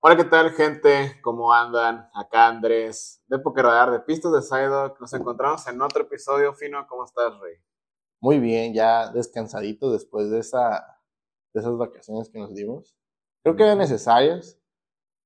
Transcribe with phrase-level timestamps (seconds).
[0.00, 1.18] Hola, ¿qué tal, gente?
[1.22, 2.08] ¿Cómo andan?
[2.14, 5.00] Acá Andrés, de Radar, de Pistas de Sidoc.
[5.00, 6.86] Nos encontramos en otro episodio fino.
[6.86, 7.56] ¿Cómo estás, Rey?
[8.20, 11.02] Muy bien, ya descansadito después de, esa,
[11.52, 12.94] de esas vacaciones que nos dimos.
[13.42, 14.56] Creo que eran necesarias.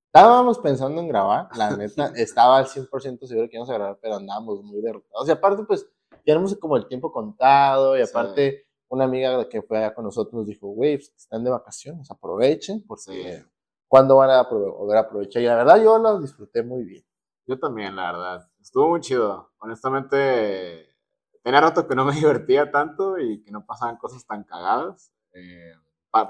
[0.07, 4.17] Estábamos pensando en grabar, la neta, estaba al 100% seguro que íbamos a grabar, pero
[4.17, 5.29] andábamos muy derrotados.
[5.29, 5.87] Y aparte, pues,
[6.25, 10.47] tenemos como el tiempo contado, y aparte, una amiga que fue allá con nosotros nos
[10.47, 13.45] dijo, güey, pues, están de vacaciones, aprovechen, porque
[13.93, 15.43] cuándo van a poder aprovechar.
[15.43, 17.05] Y la verdad yo lo disfruté muy bien.
[17.47, 18.51] Yo también, la verdad.
[18.59, 19.53] Estuvo muy chido.
[19.59, 20.97] Honestamente,
[21.43, 25.13] tenía rato que no me divertía tanto y que no pasaban cosas tan cagadas.
[25.35, 25.75] Eh,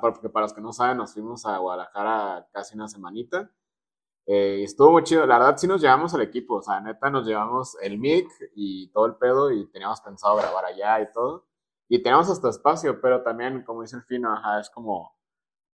[0.01, 3.49] porque para los que no saben, nos fuimos a Guadalajara casi una semanita.
[4.27, 5.25] Eh, y estuvo muy chido.
[5.25, 6.57] La verdad, sí nos llevamos al equipo.
[6.57, 8.27] O sea, neta, nos llevamos el mic
[8.57, 11.47] y todo el pedo y teníamos pensado grabar allá y todo.
[11.89, 15.15] Y teníamos hasta espacio, pero también, como dice el Fino, ajá, es como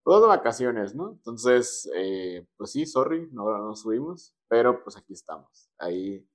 [0.05, 1.11] todo de vacaciones, ¿no?
[1.11, 5.71] Entonces, eh, pues sí, sorry, no, no subimos, pero pues aquí estamos.
[5.79, 6.27] Ahí,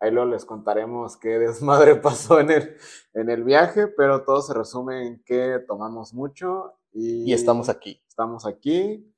[0.00, 2.76] ahí lo les contaremos qué desmadre pasó en el,
[3.14, 8.02] en el viaje, pero todo se resume en que tomamos mucho y, y estamos aquí.
[8.08, 9.12] Estamos aquí.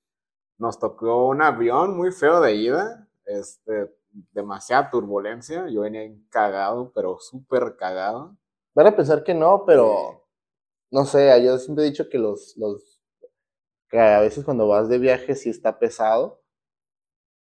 [0.59, 3.95] Nos tocó un avión muy feo de ida, este,
[4.33, 5.69] demasiada turbulencia.
[5.69, 8.37] Yo venía cagado, pero súper cagado.
[8.75, 10.27] Van a pensar que no, pero
[10.91, 12.88] no sé, yo siempre he dicho que los, los
[13.89, 16.43] que a veces cuando vas de viaje sí está pesado.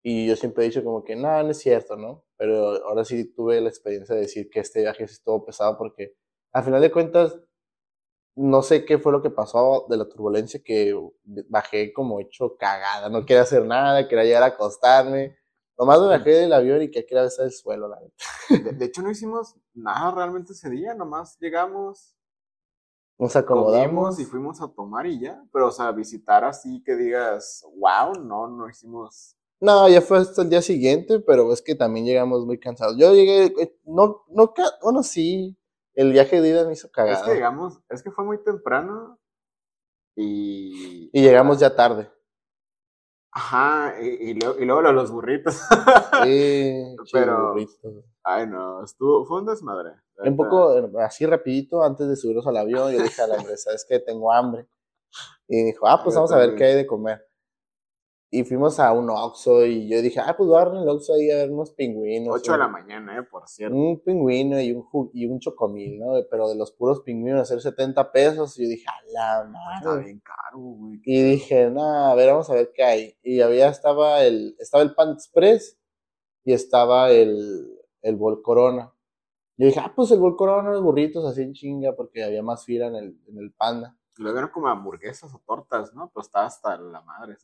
[0.05, 2.25] Y yo siempre he dicho como que no, no es cierto, ¿no?
[2.37, 6.17] Pero ahora sí tuve la experiencia de decir que este viaje sí estuvo pesado porque
[6.53, 7.39] al final de cuentas
[8.35, 10.95] no sé qué fue lo que pasó de la turbulencia que
[11.49, 15.37] bajé como hecho cagada, no quería hacer nada, quería llegar a acostarme.
[15.79, 17.99] Nomás me bajé del avión y que quería besar el suelo, la
[18.49, 22.15] De, de hecho, no hicimos nada realmente ese día, nomás llegamos,
[23.23, 24.19] nos acomodamos.
[24.19, 25.41] y fuimos a tomar y ya.
[25.53, 29.37] Pero, o sea, visitar así que digas, wow, no, no hicimos.
[29.61, 32.97] No, ya fue hasta el día siguiente, pero es que también llegamos muy cansados.
[32.99, 34.53] Yo llegué, eh, no, no,
[34.83, 35.57] bueno, sí,
[35.95, 37.15] el viaje de ida me hizo cagar.
[37.15, 39.21] Es que llegamos, es que fue muy temprano
[40.17, 41.09] y.
[41.13, 42.11] Y llegamos ya tarde.
[43.35, 45.59] Ajá, y, luego, y luego los burritos.
[46.23, 47.55] Sí, pero.
[48.23, 49.93] Ay, no, estuvo, fue un desmadre.
[50.19, 53.85] Un poco así rapidito, antes de subirnos al avión, yo dije a la empresa, es
[53.85, 54.67] que tengo hambre.
[55.49, 57.27] Y dijo, ah, pues vamos a ver qué hay de comer.
[58.35, 61.31] Y fuimos a un Oxxo y yo dije, ah, pues voy a el Oxxo ahí
[61.31, 62.35] a ver unos pingüinos.
[62.35, 63.77] 8 de la mañana, eh, por cierto.
[63.77, 66.15] Un pingüino y un, y un chocomil, ¿no?
[66.31, 68.59] Pero de los puros pingüinos, hacer 70 pesos.
[68.59, 69.77] Y yo dije, a la madre.
[69.77, 71.03] Está bien caro, güey.
[71.05, 73.15] Y dije, nada, a ver, vamos a ver qué hay.
[73.23, 75.79] Y había, estaba el, estaba el Pan Express
[76.43, 78.95] y estaba el, el Bol Corona.
[79.59, 82.65] Yo dije, ah, pues el Bol Corona, los burritos así en chinga, porque había más
[82.65, 83.95] fila en el, en el Panda.
[84.17, 86.11] Luego eran como hamburguesas o tortas, ¿no?
[86.15, 87.37] Pues estaba hasta la madre.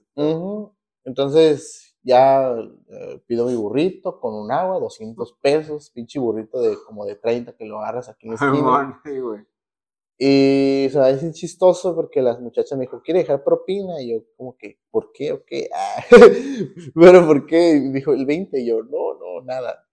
[1.09, 2.55] Entonces, ya
[2.89, 7.57] eh, pido mi burrito con un agua, 200 pesos, pinche burrito de como de 30
[7.57, 9.01] que lo agarras aquí en la esquina.
[10.21, 14.03] y o sea, es chistoso porque las muchachas me dijo, ¿quiere dejar propina?
[14.03, 15.71] Y yo, como que, ¿por qué o qué?
[15.75, 16.05] Ah,
[16.95, 17.71] pero ¿por qué?
[17.71, 18.61] Y dijo, el 20.
[18.61, 19.88] Y yo, no, no, nada.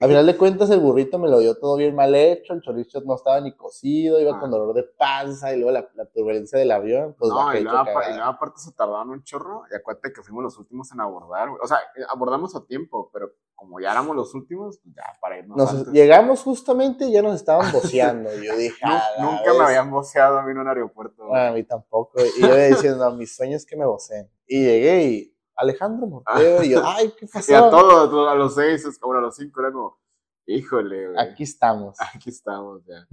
[0.00, 3.00] Al final de cuentas, el burrito me lo dio todo bien mal hecho, el chorizo
[3.02, 4.56] no estaba ni cocido, iba con ah.
[4.56, 7.16] dolor de panza, y luego la, turbulencia del avión.
[7.18, 7.78] Pues no, y luego,
[8.22, 11.78] aparte se tardaron un chorro, y acuérdate que fuimos los últimos en abordar, O sea,
[11.96, 15.88] eh, abordamos a tiempo, pero como ya éramos los últimos, pues ya para irnos.
[15.92, 18.30] Llegamos justamente y ya nos estaban boceando.
[18.34, 18.86] yo dije,
[19.18, 21.34] nunca me habían boceado a mí en un aeropuerto.
[21.34, 22.20] a mí tampoco.
[22.38, 24.30] Y yo diciendo, mis sueños que me voceen.
[24.46, 27.52] Y llegué y Alejandro Morteo, y yo, ay, ¿qué pasó?
[27.52, 29.98] Y a todos, a los seis, como a los cinco, era como,
[30.46, 31.18] híjole, güey.
[31.20, 31.96] Aquí estamos.
[32.14, 33.06] Aquí estamos, ya.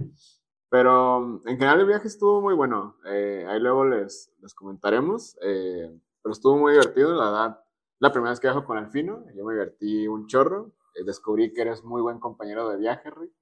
[0.68, 2.96] Pero en general el viaje estuvo muy bueno.
[3.06, 5.36] Eh, ahí luego les, les comentaremos.
[5.42, 7.60] Eh, pero estuvo muy divertido, la verdad.
[7.98, 10.72] La primera vez que viajo con Alfino, yo me divertí un chorro.
[10.94, 13.32] Eh, descubrí que eres muy buen compañero de viaje, Rick.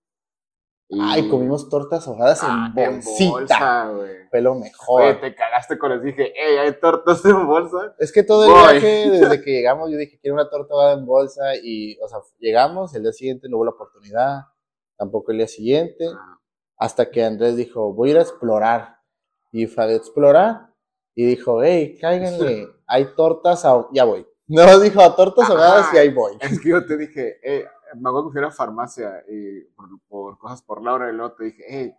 [0.90, 3.90] Ay, comimos tortas ahogadas en ah, bolsita.
[3.90, 5.02] En Fue lo mejor.
[5.02, 7.94] Oye, te cagaste cuando les dije, ey, hay tortas en bolsa.
[7.98, 11.06] Es que todo el viaje, desde que llegamos, yo dije, quiero una torta ahogada en
[11.06, 11.56] bolsa.
[11.62, 14.42] Y, o sea, llegamos, el día siguiente no hubo la oportunidad.
[14.96, 16.06] Tampoco el día siguiente.
[16.14, 16.38] Ah.
[16.76, 18.98] Hasta que Andrés dijo, voy a ir a explorar.
[19.52, 20.75] Y fue a explorar.
[21.14, 24.26] Y dijo, hey, cáiganle, hay tortas, ya voy.
[24.46, 26.37] No, dijo, tortas ahogadas y ahí voy.
[26.40, 27.64] Es que yo te dije, eh,
[27.96, 29.61] me acuerdo que fui a la farmacia y
[30.08, 31.96] por, cosas por Laura y luego te dije, hey,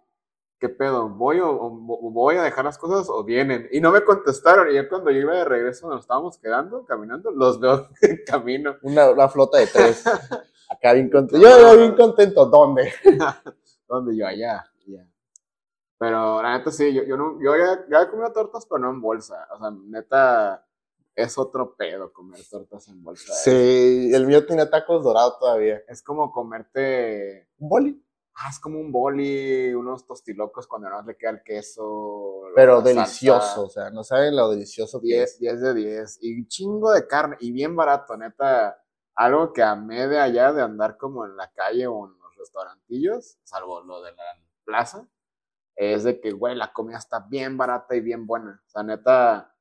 [0.60, 1.10] ¿qué pedo?
[1.10, 3.68] ¿Voy o, voy a dejar las cosas o vienen?
[3.72, 4.70] Y no me contestaron.
[4.70, 8.76] Y ya cuando yo iba de regreso, nos estábamos quedando, caminando, los veo en camino.
[8.82, 10.04] Una, flota de tres.
[10.70, 11.38] Acá bien contento.
[11.38, 12.46] Yo, bien contento.
[12.46, 12.92] ¿Dónde?
[13.88, 14.18] ¿Dónde?
[14.18, 14.66] Yo allá.
[15.98, 18.90] Pero la neta sí, yo, yo, no, yo ya, ya he comido tortas, pero no
[18.90, 19.48] en bolsa.
[19.54, 20.66] O sea, neta,
[21.16, 23.34] es otro pedo comer tortas en bolsa.
[23.34, 25.82] Sí, el mío tiene tacos dorados todavía.
[25.88, 27.50] Es como comerte...
[27.58, 28.06] ¿Un boli?
[28.38, 32.42] Ah, es como un boli, unos tostilocos cuando no le queda el queso.
[32.54, 35.40] Pero delicioso, o sea, no saben lo delicioso 10, que es.
[35.40, 36.18] 10 de 10.
[36.22, 38.78] Y un chingo de carne, y bien barato, neta.
[39.16, 43.38] Algo que amé de allá de andar como en la calle o en los restaurantillos,
[43.46, 44.24] salvo lo de la
[44.66, 45.08] plaza,
[45.78, 48.62] es de que, güey, la comida está bien barata y bien buena.
[48.66, 49.55] O sea, neta.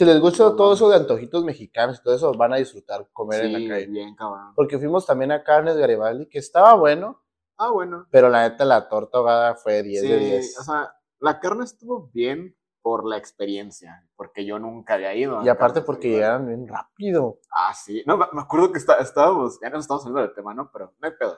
[0.00, 3.44] Si les gusta todo eso de antojitos mexicanos y todo eso, van a disfrutar comer
[3.44, 3.86] en la calle.
[3.86, 4.54] bien cabrón.
[4.56, 7.22] Porque fuimos también a Carnes Garibaldi, que estaba bueno.
[7.58, 8.06] Ah, bueno.
[8.10, 10.58] Pero la neta, la torta ahogada fue 10 de 10.
[10.58, 15.44] O sea, la carne estuvo bien por la experiencia, porque yo nunca había ido.
[15.44, 17.38] Y aparte porque llegaron bien rápido.
[17.52, 18.02] Ah, sí.
[18.06, 20.70] No, me acuerdo que estábamos, ya nos estamos saliendo del tema, ¿no?
[20.72, 21.36] Pero no hay pedo.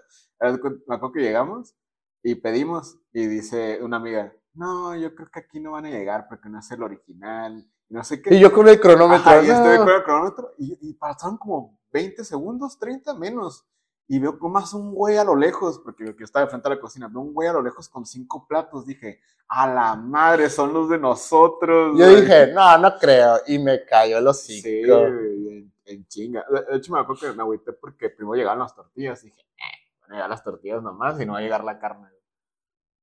[0.87, 1.75] Me acuerdo que llegamos
[2.23, 6.26] y pedimos y dice una amiga, no, yo creo que aquí no van a llegar
[6.29, 7.67] porque no es el original.
[7.93, 8.35] No sé qué.
[8.35, 9.43] Y yo con el cronómetro.
[9.43, 13.67] y estoy con el cronómetro y, y pasaron como 20 segundos, 30 menos
[14.09, 16.75] y veo como más un güey a lo lejos, porque yo estaba de frente a
[16.75, 20.50] la cocina, veo un güey a lo lejos con cinco platos, dije, a la madre,
[20.50, 21.99] son los de nosotros.
[21.99, 24.67] Yo dije, no, no creo, y me cayó los cinco.
[25.09, 26.44] Sí, en, chinga.
[26.71, 29.97] De hecho, me acuerdo que me agüité porque primero llegaban las tortillas, y dije, eh,
[30.03, 32.09] van a llegar las tortillas nomás y no va a llegar la carne.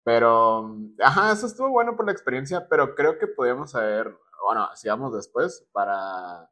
[0.03, 4.15] Pero, ajá, eso estuvo bueno por la experiencia, pero creo que podíamos haber,
[4.45, 6.49] bueno, si vamos después, para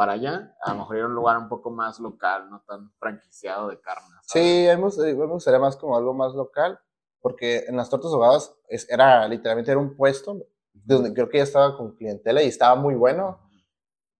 [0.00, 2.90] para allá, a lo mejor ir a un lugar un poco más local, no tan
[2.98, 4.16] franquiciado de carne.
[4.22, 6.80] Sí, hemos, me gustaría más como algo más local,
[7.20, 8.56] porque en las tortas ahogadas
[8.88, 10.38] era literalmente era un puesto
[10.72, 13.40] donde creo que ya estaba con clientela y estaba muy bueno.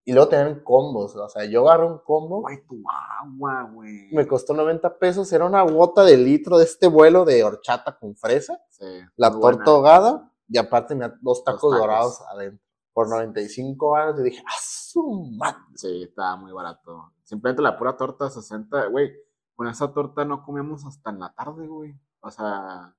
[0.04, 2.42] Y luego tenían combos, o sea, yo agarré un combo.
[2.42, 2.82] Güey, tu
[3.22, 4.12] agua, güey.
[4.12, 8.14] Me costó 90 pesos, era una gota de litro de este vuelo de horchata con
[8.16, 8.60] fresa.
[8.68, 8.84] Sí.
[9.16, 12.69] La torta ahogada y aparte me dos tacos, dorados adentro.
[12.92, 14.60] Por 95 baros y dije, ¡ah!
[15.74, 17.12] Sí, estaba muy barato.
[17.22, 19.12] Simplemente la pura torta 60, güey.
[19.54, 21.94] Con esa torta no comemos hasta en la tarde, güey.
[22.20, 22.94] O sea.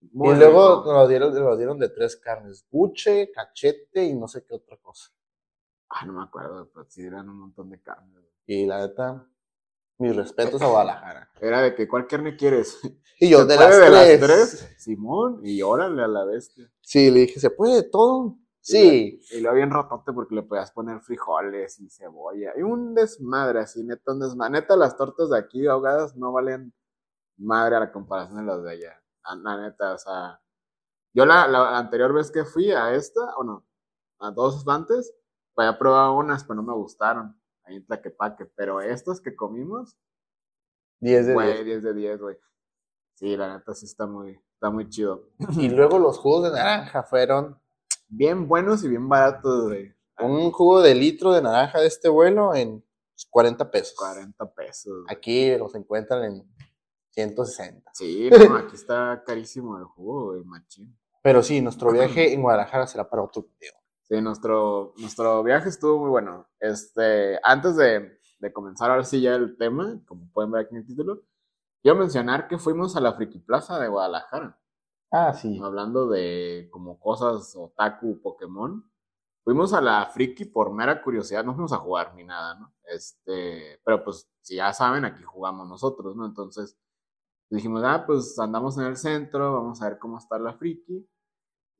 [0.00, 4.54] y luego nos lo, dieron, dieron de tres carnes: buche, cachete y no sé qué
[4.54, 5.10] otra cosa.
[5.90, 8.24] Ah, no me acuerdo, pero sí eran un montón de carnes.
[8.46, 9.26] Y la neta,
[9.98, 11.30] mis respetos a Guadalajara.
[11.40, 12.78] Era de que, ¿cuál carne quieres?
[13.20, 14.74] Y yo, de, las, de las tres.
[14.78, 16.70] Simón, y órale a la bestia.
[16.82, 18.38] Sí, le dije, ¿se puede de todo?
[18.68, 19.18] Sí.
[19.30, 22.52] Y lo bien rotote porque le podías poner frijoles y cebolla.
[22.54, 24.52] Y un desmadre así, neta, un desmadre.
[24.52, 26.74] Neta, las tortas de aquí ahogadas no valen
[27.38, 29.02] madre a la comparación de las de allá.
[29.42, 30.40] La neta, o sea.
[31.14, 33.66] Yo la, anterior vez que fui a esta, o no,
[34.20, 35.14] a dos antes,
[35.56, 37.40] había probado unas, pero no me gustaron.
[37.64, 38.44] Ahí en Tlaquepaque.
[38.54, 39.96] Pero estas que comimos.
[41.00, 41.64] 10 de 10.
[41.64, 42.36] 10 de 10, güey.
[43.14, 45.30] Sí, la neta sí está muy, está muy chido.
[45.56, 47.58] Y luego los jugos de naranja fueron
[48.08, 49.94] bien buenos y bien baratos, güey.
[50.20, 52.84] Un jugo de litro de naranja de este vuelo en
[53.30, 53.94] 40 pesos.
[53.96, 55.04] 40 pesos.
[55.08, 56.54] Aquí los encuentran en
[57.10, 57.90] 160.
[57.94, 60.96] Sí, no, aquí está carísimo el jugo, güey, machín.
[61.22, 63.74] Pero sí, nuestro viaje en Guadalajara será para otro video.
[64.02, 66.48] Sí, nuestro, nuestro viaje estuvo muy bueno.
[66.58, 70.80] Este, antes de, de comenzar ahora sí ya el tema, como pueden ver aquí en
[70.80, 71.22] el título,
[71.82, 74.57] quiero mencionar que fuimos a la Friki Plaza de Guadalajara.
[75.10, 75.58] Ah, sí.
[75.62, 78.84] Hablando de como cosas otaku, Pokémon.
[79.44, 82.74] Fuimos a la Friki por mera curiosidad, no fuimos a jugar ni nada, ¿no?
[82.84, 86.26] Este, pero pues si ya saben, aquí jugamos nosotros, ¿no?
[86.26, 86.76] Entonces
[87.50, 91.08] dijimos, ah, pues andamos en el centro, vamos a ver cómo está la Friki.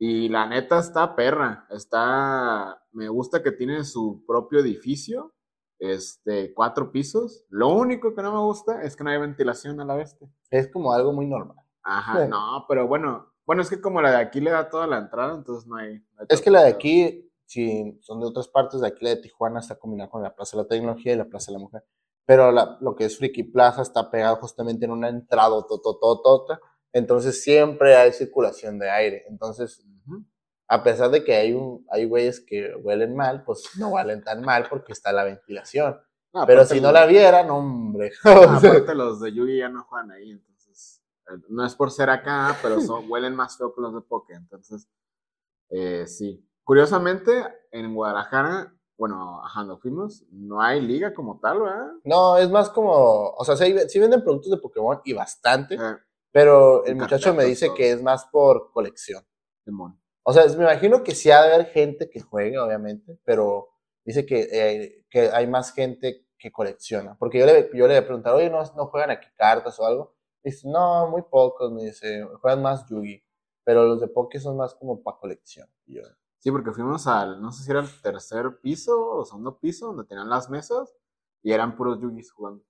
[0.00, 5.34] Y la neta está perra, está, me gusta que tiene su propio edificio,
[5.78, 7.44] este, cuatro pisos.
[7.50, 10.16] Lo único que no me gusta es que no hay ventilación a la vez.
[10.50, 11.67] Es como algo muy normal.
[11.88, 14.98] Ajá, no, pero bueno, bueno, es que como la de aquí le da toda la
[14.98, 16.04] entrada, entonces no hay.
[16.28, 19.60] es que la de aquí, si son de otras partes, de aquí la de Tijuana
[19.60, 21.82] está combinada con la Plaza de la Tecnología y la Plaza de la Mujer.
[22.26, 26.60] Pero lo que es Friki Plaza está pegado justamente en una entrada totototota,
[26.92, 29.24] entonces siempre hay circulación de aire.
[29.30, 29.82] Entonces,
[30.68, 34.42] a pesar de que hay, un, hay güeyes que huelen mal, pues no huelen tan
[34.42, 35.98] mal porque está la ventilación.
[36.46, 38.12] pero si no la vieran, hombre.
[38.24, 40.47] aparte los de Yugi ya no juegan ahí, entonces.
[41.48, 44.34] No es por ser acá, pero son, huelen más feo que los de Poké.
[44.34, 44.88] Entonces,
[45.70, 46.44] eh, sí.
[46.64, 51.92] Curiosamente, en Guadalajara, bueno, ajá, no fuimos, no hay liga como tal, ¿verdad?
[52.04, 55.96] No, es más como, o sea, sí, venden productos de Pokémon y bastante, eh,
[56.32, 59.24] pero el muchacho me dice que es más por colección.
[60.24, 63.68] O sea, me imagino que sí ha de haber gente que juegue, obviamente, pero
[64.04, 67.16] dice que, eh, que hay más gente que colecciona.
[67.18, 70.17] Porque yo le, yo le he preguntado, oye, ¿no, ¿no juegan aquí cartas o algo?
[70.42, 73.22] Dice, no, muy pocos, me dice, juegan más Yugi,
[73.64, 75.68] pero los de Poké son más como para colección.
[76.38, 80.04] Sí, porque fuimos al, no sé si era el tercer piso o segundo piso, donde
[80.04, 80.94] tenían las mesas
[81.42, 82.64] y eran puros yugis jugando.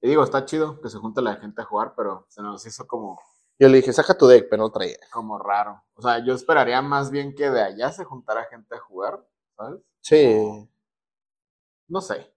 [0.00, 2.86] Y digo, está chido que se junte la gente a jugar, pero se nos hizo
[2.86, 3.18] como...
[3.58, 4.98] Yo le dije, saca tu deck, pero no traía.
[5.12, 5.82] Como raro.
[5.94, 9.80] O sea, yo esperaría más bien que de allá se juntara gente a jugar, ¿sabes?
[10.00, 10.68] Sí.
[11.88, 12.33] No sé.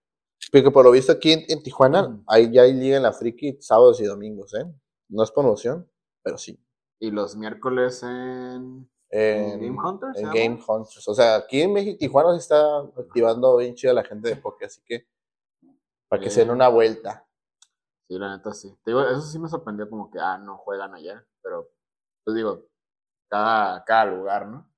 [0.50, 4.00] Porque por lo visto aquí en, Tijuana, ahí ya hay liga en la friki sábados
[4.00, 4.64] y domingos, ¿eh?
[5.08, 5.90] No es promoción,
[6.22, 6.58] pero sí.
[7.00, 8.90] Y los miércoles en...
[9.10, 10.18] En, Game Hunters.
[10.18, 11.08] En Game Hunters.
[11.08, 14.66] O sea, aquí en México, Tijuana se está activando bien chida la gente de Poké,
[14.66, 15.06] así que
[16.08, 17.26] para que se den una vuelta.
[18.06, 18.74] Sí, la neta sí.
[18.82, 21.70] Te digo, eso sí me sorprendió como que, ah, no juegan allá, pero
[22.24, 22.66] pues digo,
[23.28, 24.70] cada, cada lugar, ¿no?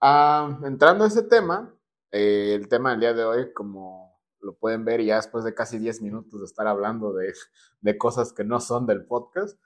[0.00, 1.74] Ah, entrando a ese tema,
[2.12, 4.15] eh, el tema del día de hoy, como
[4.46, 7.34] lo pueden ver, ya después de casi 10 minutos de estar hablando de,
[7.80, 9.58] de cosas que no son del podcast,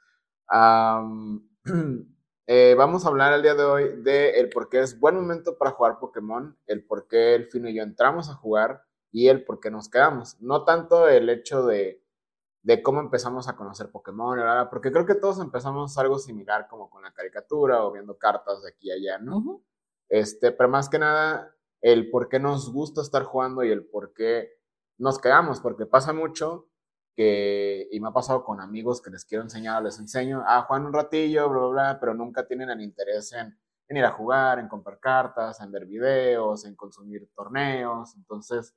[2.52, 5.56] Eh, vamos a hablar el día de hoy de el por qué es buen momento
[5.56, 8.82] para jugar Pokémon, el por qué el Fino y yo entramos a jugar
[9.12, 10.36] y el por qué nos quedamos.
[10.40, 12.02] No tanto el hecho de,
[12.64, 14.36] de cómo empezamos a conocer Pokémon,
[14.68, 18.70] porque creo que todos empezamos algo similar como con la caricatura o viendo cartas de
[18.70, 19.62] aquí y allá, ¿no?
[20.08, 24.12] Este, pero más que nada el por qué nos gusta estar jugando y el por
[24.12, 24.59] qué
[25.00, 26.70] nos quedamos, porque pasa mucho
[27.16, 30.92] y me ha pasado con amigos que les quiero enseñar, les enseño, ah, jugar un
[30.92, 33.58] ratillo, bla, bla, bla, pero nunca tienen el interés en,
[33.90, 38.14] ir a jugar, en comprar cartas, en ver videos, en consumir torneos.
[38.16, 38.74] Entonces,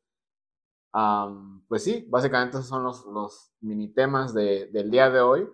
[1.67, 5.49] pues sí, básicamente esos son los, los mini temas del día de hoy.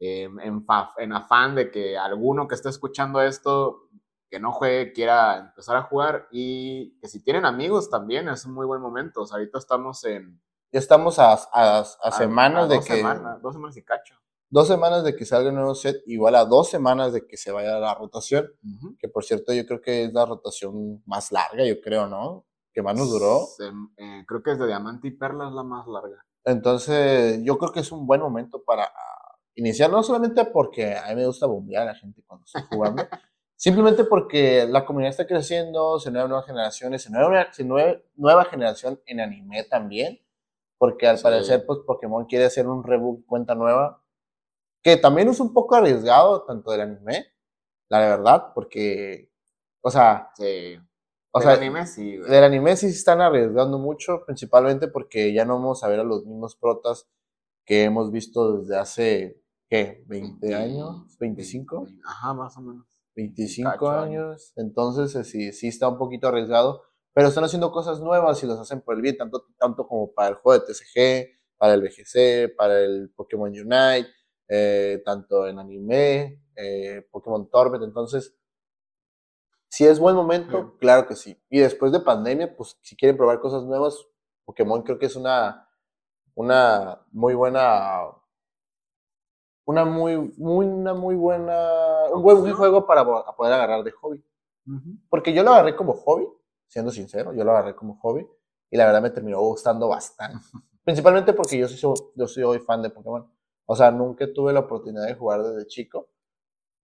[0.00, 0.66] Em, en,
[0.98, 3.88] en afán de que alguno que esté escuchando esto,
[4.34, 8.52] que no juegue, quiera empezar a jugar y que si tienen amigos también es un
[8.52, 9.20] muy buen momento.
[9.20, 12.96] O sea, ahorita estamos en, ya estamos a, a, semanas de que.
[12.96, 14.16] Semanas, dos semanas y cacho.
[14.50, 17.52] Dos semanas de que salga el nuevo set, igual a dos semanas de que se
[17.52, 18.50] vaya a la rotación.
[18.98, 22.44] Que por cierto, yo creo que es la rotación más larga, yo creo, ¿no?
[22.72, 23.46] Que más nos duró.
[23.96, 26.26] Eh, creo que es de Diamante y Perla es la más larga.
[26.44, 28.90] Entonces, yo creo que es un buen momento para
[29.54, 33.04] iniciar, no solamente porque a mí me gusta bombear a la gente cuando estoy jugando,
[33.56, 38.44] simplemente porque la comunidad está creciendo, se nuevas nuevas generaciones, se nueva, se nueva, nueva
[38.44, 40.20] generación en anime también
[40.84, 44.02] porque al parecer pues Pokémon quiere hacer un reboot cuenta nueva,
[44.82, 47.26] que también es un poco arriesgado tanto del anime,
[47.88, 49.30] la verdad, porque,
[49.80, 50.78] o sea, sí.
[51.30, 55.54] O del anime sí, Del anime sí se están arriesgando mucho, principalmente porque ya no
[55.54, 57.08] vamos a ver a los mismos protas
[57.64, 60.04] que hemos visto desde hace, ¿qué?
[60.06, 61.18] ¿20 años?
[61.18, 61.98] ¿25?
[62.04, 62.93] ajá, más o menos.
[63.14, 64.52] 25 años.
[64.56, 66.82] Entonces, eh, sí, sí está un poquito arriesgado
[67.14, 70.30] pero están haciendo cosas nuevas y las hacen por el bien, tanto, tanto como para
[70.30, 74.08] el juego de TCG, para el BGC, para el Pokémon Unite,
[74.48, 78.36] eh, tanto en anime, eh, Pokémon Torment, entonces,
[79.68, 81.40] si es buen momento, claro que sí.
[81.48, 83.96] Y después de pandemia, pues si quieren probar cosas nuevas,
[84.44, 85.68] Pokémon creo que es una,
[86.34, 88.00] una muy buena,
[89.64, 91.58] una muy, muy, una muy buena,
[92.12, 94.24] un buen juego para poder agarrar de hobby.
[95.08, 96.26] Porque yo lo agarré como hobby,
[96.68, 98.26] siendo sincero, yo lo agarré como hobby
[98.70, 100.38] y la verdad me terminó gustando bastante.
[100.84, 103.30] Principalmente porque yo soy, yo soy fan de Pokémon.
[103.66, 106.08] O sea, nunca tuve la oportunidad de jugar desde chico.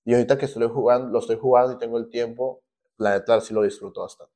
[0.04, 2.64] Y ahorita que estoy jugando, lo estoy jugando y tengo el tiempo,
[2.98, 4.34] la neta sí lo disfruto bastante.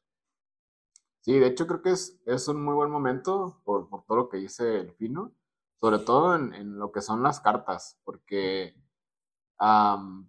[1.21, 4.29] Sí, de hecho creo que es, es un muy buen momento por, por todo lo
[4.29, 5.33] que dice el Fino,
[5.81, 8.75] sobre todo en, en lo que son las cartas, porque,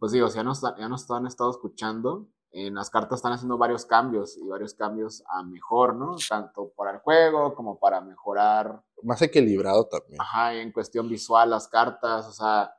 [0.00, 3.58] pues digo, si ya nos, ya nos han estado escuchando, en las cartas están haciendo
[3.58, 6.16] varios cambios y varios cambios a mejor, ¿no?
[6.26, 8.82] Tanto para el juego como para mejorar.
[9.02, 10.20] Más equilibrado también.
[10.20, 12.74] Ajá, en cuestión visual las cartas, o sea,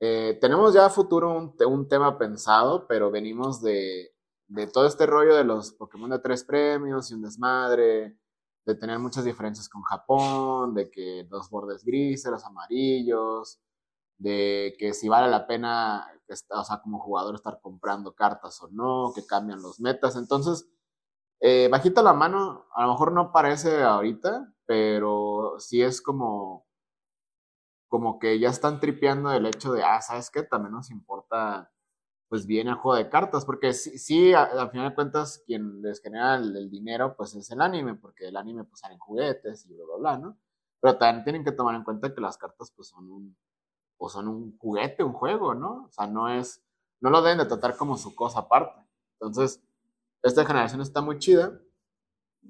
[0.00, 4.14] eh, tenemos ya a futuro un, un, tema pensado, pero venimos de,
[4.48, 8.18] de todo este rollo de los Pokémon de tres premios y un desmadre,
[8.66, 13.60] de tener muchas diferencias con Japón, de que los bordes grises, los amarillos,
[14.18, 16.06] de que si vale la pena,
[16.50, 20.16] o sea, como jugador estar comprando cartas o no, que cambian los metas.
[20.16, 20.68] Entonces,
[21.40, 26.66] eh, bajita la mano, a lo mejor no parece ahorita, pero sí es como,
[27.88, 30.42] como que ya están tripeando el hecho de, ah, ¿sabes qué?
[30.42, 31.72] También nos importa,
[32.30, 36.00] pues bien el juego de cartas, porque sí, sí al final de cuentas, quien les
[36.00, 39.84] genera el, dinero, pues es el anime, porque el anime, pues salen juguetes y bla,
[39.84, 40.38] bla, bla, ¿no?
[40.80, 43.36] Pero también tienen que tomar en cuenta que las cartas, pues son un
[44.08, 45.84] son un juguete, un juego, ¿no?
[45.84, 46.62] O sea, no es,
[47.00, 48.80] no lo deben de tratar como su cosa aparte.
[49.14, 49.60] Entonces,
[50.22, 51.60] esta generación está muy chida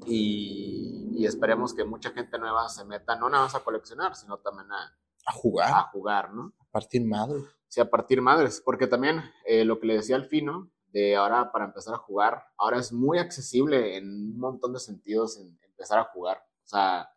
[0.06, 4.70] y, esperemos que mucha gente nueva se meta no nada más a coleccionar, sino también
[4.72, 4.96] a,
[5.26, 5.70] a jugar.
[5.72, 6.52] A jugar, ¿no?
[6.70, 7.44] A partir madres.
[7.68, 11.52] Sí, a partir madres, porque también eh, lo que le decía al fino, de ahora
[11.52, 15.98] para empezar a jugar, ahora es muy accesible en un montón de sentidos en empezar
[15.98, 16.38] a jugar.
[16.64, 17.10] O sea,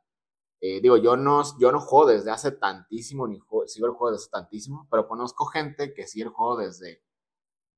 [0.60, 4.24] eh, digo, yo no, yo no juego desde hace tantísimo, ni sigo el juego desde
[4.24, 7.04] hace tantísimo, pero conozco gente que sigue el juego desde,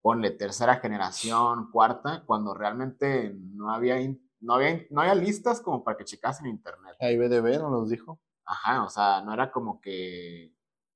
[0.02, 3.98] ponle, tercera generación, cuarta, cuando realmente no había,
[4.40, 6.96] no había, no había listas como para que checas en internet.
[7.00, 8.20] Ahí BDB no nos dijo.
[8.46, 10.55] Ajá, o sea, no era como que,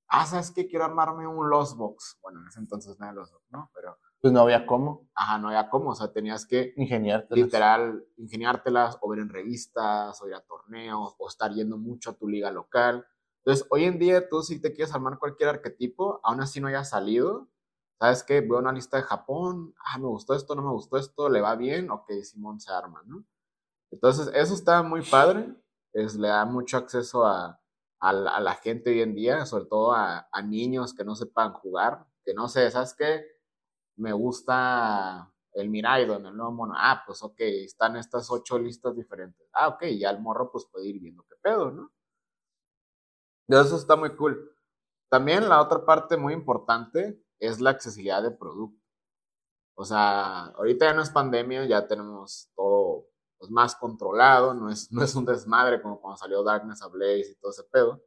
[0.10, 0.68] ah, ¿sabes qué?
[0.68, 2.20] Quiero armarme un Lost Box.
[2.22, 3.72] Bueno, en ese entonces no era Lost Box, ¿no?
[3.74, 5.08] Pero pues no había cómo.
[5.14, 7.46] Ajá, no había cómo, o sea, tenías que ingeniártelas.
[7.46, 12.14] Literal, ingeniártelas o ver en revistas, o ir a torneos, o estar yendo mucho a
[12.14, 13.08] tu liga local.
[13.44, 16.84] Entonces, hoy en día tú si te quieres armar cualquier arquetipo, aún así no haya
[16.84, 17.48] salido,
[17.98, 18.42] ¿sabes qué?
[18.42, 21.56] Veo una lista de Japón, ah, me gustó esto, no me gustó esto, le va
[21.56, 23.24] bien, ok, Simón se arma, ¿no?
[23.92, 25.56] Entonces, eso está muy padre,
[25.94, 27.60] es, le da mucho acceso a,
[28.00, 32.06] a, la, gente hoy en día, sobre todo a, a niños que no sepan jugar,
[32.24, 33.40] que no sé, ¿sabes qué?
[34.00, 36.74] me gusta el Miraidon, el nuevo mono.
[36.76, 39.48] Ah, pues ok, están estas ocho listas diferentes.
[39.54, 41.92] Ah, ok, ya el morro pues puede ir viendo qué pedo, ¿no?
[43.48, 44.56] Eso está muy cool.
[45.10, 48.80] También la otra parte muy importante es la accesibilidad de producto.
[49.76, 52.79] O sea, ahorita ya no es pandemia, ya tenemos todo
[53.40, 57.36] pues, más controlado, no es, no es un desmadre como cuando salió Darkness Ablaze y
[57.36, 58.04] todo ese pedo.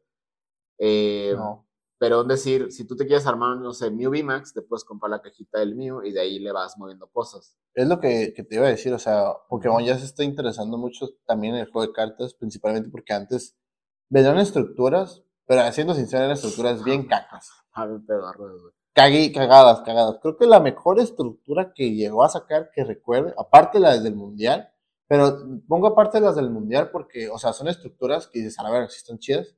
[0.78, 1.66] Eh, no.
[1.98, 5.08] Pero es decir, si tú te quieres armar, no sé, Mew VMAX, te puedes comprar
[5.08, 7.56] la cajita del Mew y de ahí le vas moviendo cosas.
[7.74, 11.10] Es lo que, te iba a decir, o sea, Pokémon ya se está interesando mucho
[11.26, 13.56] también en el juego de cartas, principalmente porque antes
[14.08, 17.52] vendían estructuras, pero siendo sincero, eran estructuras bien cacas.
[17.70, 18.00] A ver,
[19.32, 20.18] cagadas, cagadas.
[20.20, 24.71] Creo que la mejor estructura que llegó a sacar, que recuerde, aparte las del Mundial,
[25.12, 25.36] pero
[25.68, 28.96] pongo aparte las del Mundial porque, o sea, son estructuras que dices, a ver, si
[28.96, 29.54] están chidas,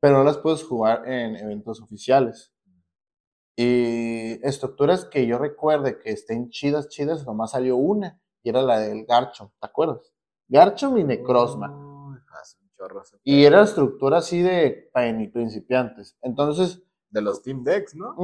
[0.00, 2.50] pero no las puedes jugar en eventos oficiales.
[3.58, 8.78] Y estructuras que yo recuerde que estén chidas, chidas, nomás salió una, y era la
[8.78, 10.14] del Garchomp, ¿te acuerdas?
[10.48, 11.68] Garchomp y Necrozma.
[13.24, 14.90] y era estructura así de
[15.30, 16.16] principiantes.
[16.22, 16.82] Entonces.
[17.10, 18.14] De los Team Decks, ¿no?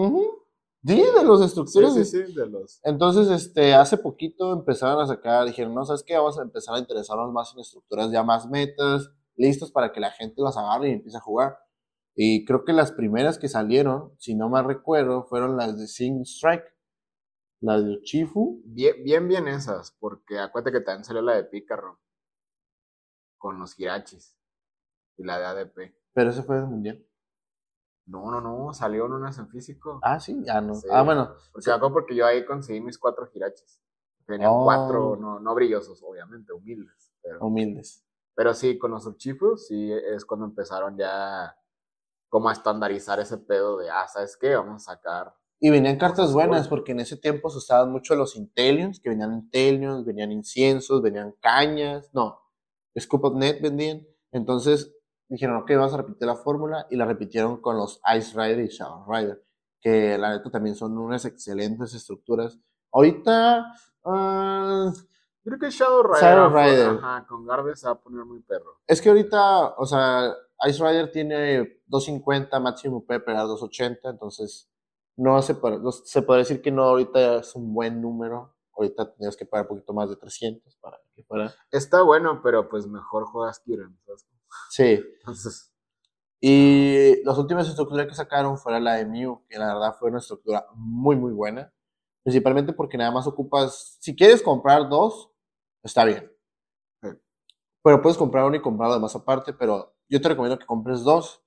[0.88, 1.94] Sí, de los estructuras.
[1.94, 2.81] Sí, sí, sí, de los.
[2.83, 6.16] Entonces, este, hace poquito empezaron a sacar, dijeron, no, ¿sabes qué?
[6.16, 10.11] Vamos a empezar a interesarnos más en estructuras ya más metas, listas para que la
[10.11, 11.59] gente las agarre y empiece a jugar.
[12.14, 16.22] Y creo que las primeras que salieron, si no mal recuerdo, fueron las de Sing
[16.22, 16.74] Strike,
[17.61, 18.62] las de Chifu.
[18.64, 22.01] Bien, bien, bien esas, porque acuérdate que también salió la de Pícaro
[23.37, 24.37] con los Hirachis
[25.16, 25.94] y la de ADP.
[26.12, 27.08] Pero ese fue del mundial.
[28.09, 30.01] No, no, no, salió en unas en físico.
[30.03, 30.73] Ah, sí, ya no.
[30.90, 31.35] ah, bueno.
[31.53, 33.81] Porque, porque yo ahí conseguí mis cuatro Hirachis.
[34.27, 35.16] Cuatro, oh.
[35.16, 37.12] no, no brillosos, obviamente, humildes.
[37.23, 38.05] Pero, humildes.
[38.35, 41.55] Pero sí, con los Chifus, sí, es cuando empezaron ya
[42.29, 44.55] como a estandarizar ese pedo de, ah, ¿sabes qué?
[44.55, 45.35] Vamos a sacar.
[45.61, 49.33] Y venían cartas buenas, porque en ese tiempo se usaban mucho los Intellions, que venían
[49.33, 52.38] Intellions, venían inciensos, venían cañas, no,
[52.99, 54.07] Scoop of Net vendían.
[54.31, 54.94] Entonces
[55.29, 58.69] dijeron, ok, vamos a repetir la fórmula, y la repitieron con los Ice Rider y
[58.69, 59.43] Shadow Rider,
[59.81, 62.59] que la neta también son unas excelentes estructuras.
[62.93, 63.73] Ahorita.
[64.03, 64.91] Uh,
[65.45, 66.21] Creo que Shadow Rider.
[66.21, 66.88] Shadow Rider.
[67.03, 68.81] Ajá, con Garde se va a poner muy perro.
[68.87, 70.35] Es que ahorita, o sea,
[70.69, 74.71] Ice Rider tiene 250, máximo puede pegar 280, entonces
[75.17, 75.57] no se,
[76.05, 78.55] se puede decir que no ahorita es un buen número.
[78.77, 81.53] Ahorita tendrías que pagar un poquito más de 300 para que fuera.
[81.73, 83.99] Está bueno, pero pues mejor juegas Kiran.
[84.70, 85.00] Sí.
[85.20, 85.72] Entonces.
[86.40, 90.18] Y las últimas estructuras que sacaron fueron la de Mew, que la verdad fue una
[90.18, 91.72] estructura muy, muy buena.
[92.22, 95.30] Principalmente porque nada más ocupas, si quieres comprar dos,
[95.82, 96.30] está bien.
[97.82, 101.42] Pero puedes comprar uno y comprar más aparte, pero yo te recomiendo que compres dos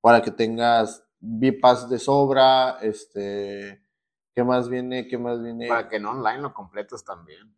[0.00, 3.82] para que tengas VPAS de sobra, este,
[4.34, 5.08] ¿qué más viene?
[5.08, 5.68] ¿Qué más viene?
[5.68, 7.56] Para que en online lo completes también.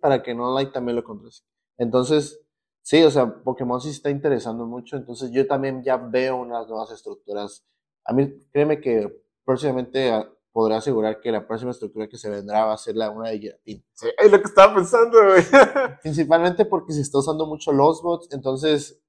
[0.00, 1.44] para que en online también lo compres.
[1.78, 2.45] Entonces,
[2.86, 6.92] sí, o sea, Pokémon sí está interesando mucho, entonces yo también ya veo unas nuevas
[6.92, 7.66] estructuras.
[8.04, 12.64] A mí, créeme que próximamente ah, podré asegurar que la próxima estructura que se vendrá
[12.64, 13.82] va a ser la una de Giratina.
[13.92, 15.42] Sí, es lo que estaba pensando, güey.
[16.02, 19.02] Principalmente porque se está usando mucho los bots, entonces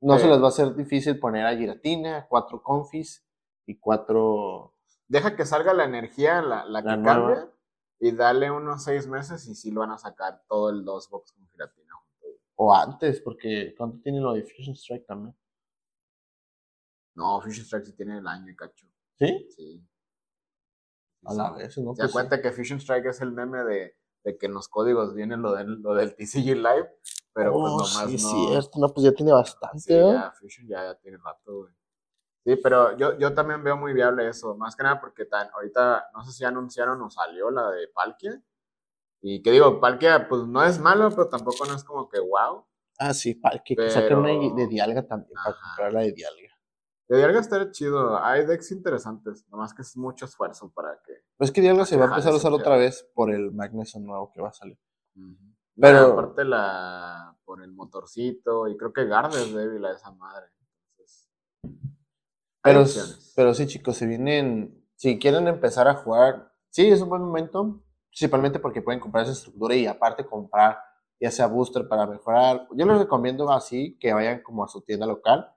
[0.00, 3.26] no se les va a hacer difícil poner a Giratina, cuatro confis
[3.66, 4.72] y cuatro.
[5.08, 7.50] Deja que salga la energía, la, la, que cambia,
[7.98, 11.32] y dale unos seis meses y sí lo van a sacar todo el dos box
[11.32, 11.83] con Giratina.
[12.56, 15.36] O antes, porque ¿cuánto tiene lo de Fusion Strike también?
[17.16, 18.86] No, Fusion Strike sí tiene el año y cacho.
[19.18, 19.48] ¿Sí?
[19.50, 19.86] Sí.
[21.24, 21.94] A la vez, ¿no?
[21.94, 24.68] Se da pues cuenta que Fusion Strike es el meme de, de que en los
[24.68, 26.90] códigos viene lo del, lo del TCG Live
[27.34, 28.48] pero pues oh, nomás sí, no.
[28.48, 31.72] cierto, no, pues ya tiene bastante, sí, ya, Fusion ya, ya tiene rato, güey.
[32.44, 36.10] Sí, pero yo, yo también veo muy viable eso, más que nada porque tan, ahorita
[36.14, 38.40] no sé si anunciaron o salió la de Palkia.
[39.26, 42.66] Y que digo, Palkia pues no es malo, pero tampoco no es como que wow.
[42.98, 46.54] Ah, sí, Palkia, que sacar una de Dialga también, para comprar la de Dialga.
[47.08, 51.14] De Dialga estaría chido, hay decks interesantes, nomás que es mucho esfuerzo para que...
[51.38, 54.30] Pues que Dialga se va a empezar a usar otra vez por el Magneson nuevo
[54.30, 54.78] que va a salir.
[55.74, 56.12] Pero...
[56.12, 57.34] aparte la...
[57.46, 60.48] por el motorcito, y creo que Garde es débil a esa madre.
[62.62, 62.84] Pero,
[63.36, 64.86] pero sí, chicos, se vienen.
[64.96, 67.83] Si quieren empezar a jugar, sí, es un buen momento.
[68.14, 70.78] Principalmente porque pueden comprar esa estructura y aparte comprar
[71.20, 72.68] ya sea booster para mejorar.
[72.72, 75.50] Yo les recomiendo así que vayan como a su tienda local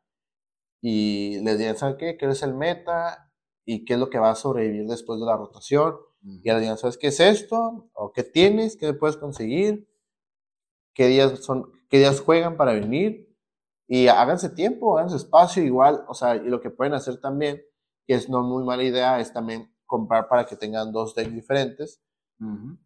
[0.82, 2.17] y les digan, ¿saben qué?
[2.17, 3.32] ¿Qué es el meta?
[3.63, 5.98] ¿Y qué es lo que va a sobrevivir después de la rotación?
[6.24, 7.89] Y les digan, ¿sabes qué es esto?
[7.93, 8.76] ¿O qué tienes?
[8.76, 9.88] ¿Qué puedes conseguir?
[10.96, 13.38] ¿Qué días, son, ¿Qué días juegan para venir?
[13.88, 17.62] Y háganse tiempo, háganse espacio igual, o sea, y lo que pueden hacer también,
[18.08, 22.02] que es no muy mala idea, es también comprar para que tengan dos decks diferentes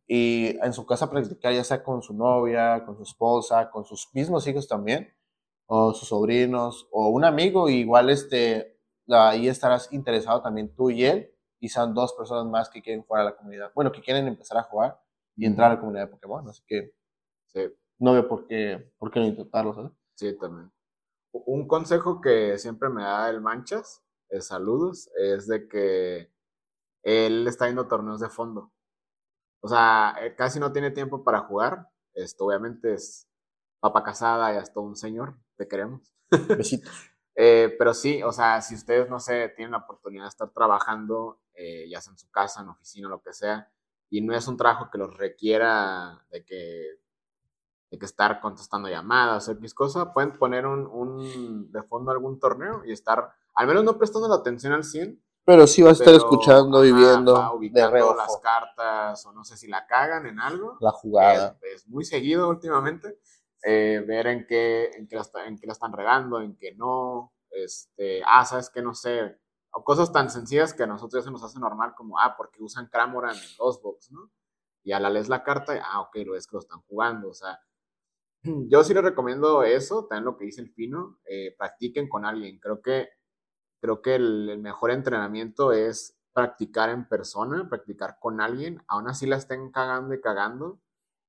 [0.08, 4.10] y en su casa practicar ya sea con su novia, con su esposa, con sus
[4.14, 5.14] mismos hijos también,
[5.66, 11.32] o sus sobrinos, o un amigo, igual este, ahí estarás interesado también tú y él,
[11.60, 14.58] y son dos personas más que quieren jugar a la comunidad, bueno, que quieren empezar
[14.58, 15.02] a jugar
[15.36, 16.94] y entrar a la comunidad de Pokémon, así que
[18.00, 19.92] no veo por qué, por qué no intentarlo, ¿sabes?
[20.16, 20.72] Sí, también.
[21.34, 26.32] Un consejo que siempre me da el Manchas, es saludos, es de que
[27.04, 28.72] él está yendo torneos de fondo.
[29.62, 31.90] O sea, eh, casi no tiene tiempo para jugar.
[32.14, 33.28] Esto obviamente es
[33.80, 36.14] papa casada y hasta un señor, te queremos.
[36.58, 36.92] Besitos.
[37.36, 41.40] eh, pero sí, o sea, si ustedes, no sé, tienen la oportunidad de estar trabajando,
[41.54, 43.72] eh, ya sea en su casa, en oficina, lo que sea,
[44.10, 47.02] y no es un trabajo que los requiera de que
[47.92, 52.40] de que estar contestando llamadas o X cosa, pueden poner un, un, de fondo algún
[52.40, 55.22] torneo y estar, al menos no prestando la atención al 100.
[55.52, 59.68] Pero sí va a estar escuchando y viendo de las cartas o no sé si
[59.68, 60.78] la cagan en algo.
[60.80, 61.58] La jugada.
[61.62, 63.20] Es, muy seguido últimamente.
[63.62, 67.34] Eh, ver en qué, en, qué la, en qué la están regando, en qué no.
[67.50, 69.42] Este, ah, sabes que no sé.
[69.74, 72.64] O cosas tan sencillas que a nosotros ya se nos hace normal como, ah, porque
[72.64, 74.32] usan Cramoran en los box, ¿no?
[74.84, 77.28] Y a la lees la carta, ah, ok, lo es que lo están jugando.
[77.28, 77.60] O sea,
[78.70, 82.58] yo sí les recomiendo eso, también lo que dice el Fino, eh, practiquen con alguien.
[82.58, 83.10] Creo que,
[83.82, 89.36] creo que el, mejor entrenamiento es practicar en persona, practicar con alguien, aún así la
[89.36, 90.80] estén cagando y cagando,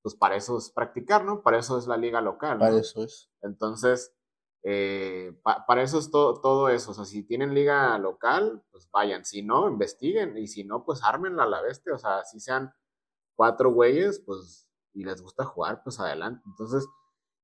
[0.02, 1.42] pues para eso es practicar, ¿no?
[1.42, 2.58] Para eso es la liga local.
[2.58, 3.30] Para eso es.
[3.40, 4.14] Entonces,
[4.64, 5.36] eh,
[5.66, 6.90] para eso es todo, todo eso.
[6.90, 9.24] O sea, si tienen liga local, pues vayan.
[9.24, 10.36] Si no, investiguen.
[10.38, 11.94] Y si no, pues ármenla a la bestia.
[11.94, 12.72] O sea, si sean
[13.36, 16.42] cuatro güeyes, pues, y les gusta jugar, pues adelante.
[16.46, 16.84] Entonces,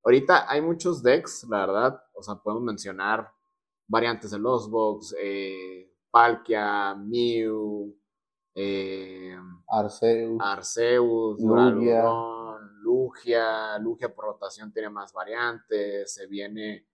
[0.03, 2.03] Ahorita hay muchos decks, la verdad.
[2.13, 3.31] O sea, podemos mencionar
[3.89, 7.93] variantes de los box, eh, Palkia, Mew,
[8.55, 9.35] eh,
[9.67, 12.03] Arceus, Arceus Lugia.
[12.81, 13.77] Lugia.
[13.79, 16.13] Lugia por rotación tiene más variantes.
[16.13, 16.87] Se viene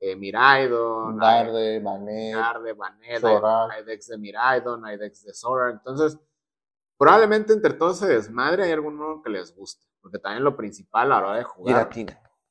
[0.00, 5.70] eh, Miraidon, Darde, Banet, Darde, Banet, hay, decks de Miraidon, hay decks de Sora.
[5.70, 6.18] Entonces,
[6.96, 9.84] probablemente entre todos ese desmadre hay alguno que les guste.
[10.00, 11.90] Porque también lo principal a la hora de jugar.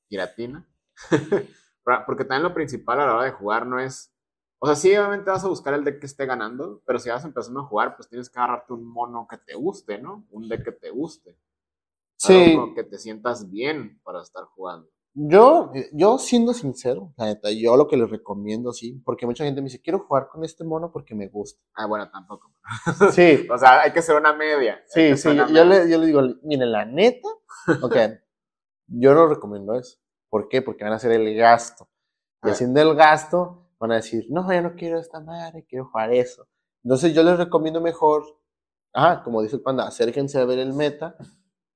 [0.09, 0.67] Giratina.
[2.05, 4.11] Porque también lo principal a la hora de jugar no es.
[4.59, 7.23] O sea, sí, obviamente vas a buscar el deck que esté ganando, pero si vas
[7.23, 10.25] empezando a jugar, pues tienes que agarrarte un mono que te guste, ¿no?
[10.31, 11.37] Un deck que te guste.
[12.17, 12.57] Sí.
[12.73, 14.89] que te sientas bien para estar jugando.
[15.17, 19.61] Yo, yo siendo sincero, la neta, yo lo que les recomiendo, sí, porque mucha gente
[19.61, 21.61] me dice, quiero jugar con este mono porque me gusta.
[21.73, 22.51] Ah, bueno, tampoco.
[23.13, 23.47] Sí.
[23.51, 24.83] o sea, hay que ser una media.
[24.87, 27.29] Sí, sí, yo, le, yo, le, digo, miren, la neta,
[27.81, 27.95] ok,
[28.87, 29.97] yo no recomiendo eso.
[30.35, 30.61] ¿Por qué?
[30.61, 31.87] Porque van a hacer el gasto.
[32.43, 36.13] Y haciendo el gasto, van a decir, no, yo no quiero esta madre, quiero jugar
[36.13, 36.45] eso.
[36.83, 38.25] Entonces yo les recomiendo mejor,
[38.93, 41.15] ah, como dice el panda, acérquense a ver el meta.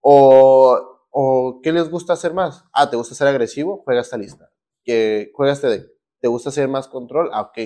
[0.02, 0.78] O,
[1.10, 2.66] o, ¿qué les gusta hacer más?
[2.74, 3.82] Ah, ¿te gusta ser agresivo?
[3.86, 4.52] Juega esta lista.
[4.84, 5.88] Que juega este deck.
[6.20, 7.30] ¿Te gusta hacer más control?
[7.32, 7.60] Ah, ok.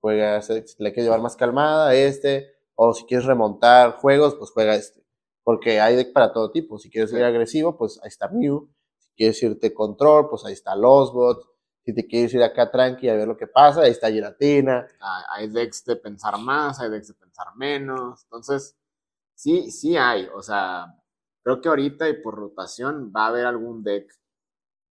[0.00, 2.48] Juega este le quieres llevar más calmada, este.
[2.74, 5.06] O si quieres remontar juegos, pues juega este.
[5.44, 6.80] Porque hay deck para todo tipo.
[6.80, 8.68] Si quieres ser agresivo, pues ahí está Mew
[9.20, 11.46] quieres irte control, pues ahí está Losbot.
[11.84, 14.86] Si te quieres ir acá tranqui a ver lo que pasa, ahí está Giratina.
[14.98, 18.22] Ah, hay decks de pensar más, hay decks de pensar menos.
[18.24, 18.78] Entonces,
[19.34, 20.26] sí, sí hay.
[20.34, 20.86] O sea,
[21.42, 24.10] creo que ahorita y por rotación va a haber algún deck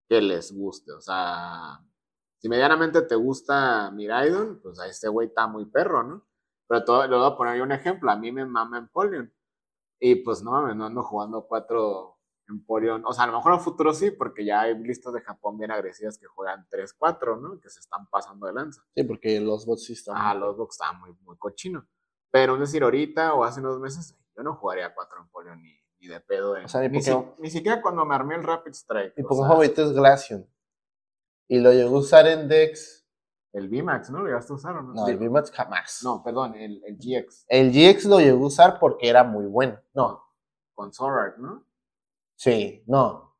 [0.08, 0.92] que les guste.
[0.92, 1.80] O sea,
[2.38, 6.28] si medianamente te gusta Miraidon, pues a este güey está muy perro, ¿no?
[6.68, 8.12] Pero todo, le voy a poner un ejemplo.
[8.12, 9.34] A mí me mama Empoleon.
[10.00, 12.19] Y pues no mames, no ando jugando cuatro
[12.50, 15.22] Empoleon, o sea, a lo mejor en el futuro sí, porque ya hay listas de
[15.22, 17.60] Japón bien agresivas que juegan 3-4, ¿no?
[17.60, 18.82] Que se están pasando de lanza.
[18.96, 20.16] Sí, porque los bots sí están.
[20.18, 21.88] Ah, los bots están muy, muy cochino.
[22.32, 26.08] Pero es decir, ahorita o hace unos meses, yo no jugaría 4 Empoleon ni, ni
[26.08, 26.54] de pedo.
[26.64, 27.00] o sea, ni,
[27.40, 29.14] ni, siquiera cuando me armé el Rapid Strike.
[29.18, 30.48] Mi Pokémon favorito es Glaceon.
[31.48, 33.00] Y lo llegué a usar en Dex.
[33.52, 34.20] El VMAX, ¿no?
[34.20, 34.94] ¿Lo llegaste a usar o no?
[34.94, 36.02] No, el VMAX jamás.
[36.04, 37.46] No, perdón, el, el GX.
[37.48, 39.80] El GX lo llegué a usar porque era muy bueno.
[39.96, 40.24] No.
[40.76, 41.66] Con Sword ¿no?
[42.40, 43.36] Sí, no.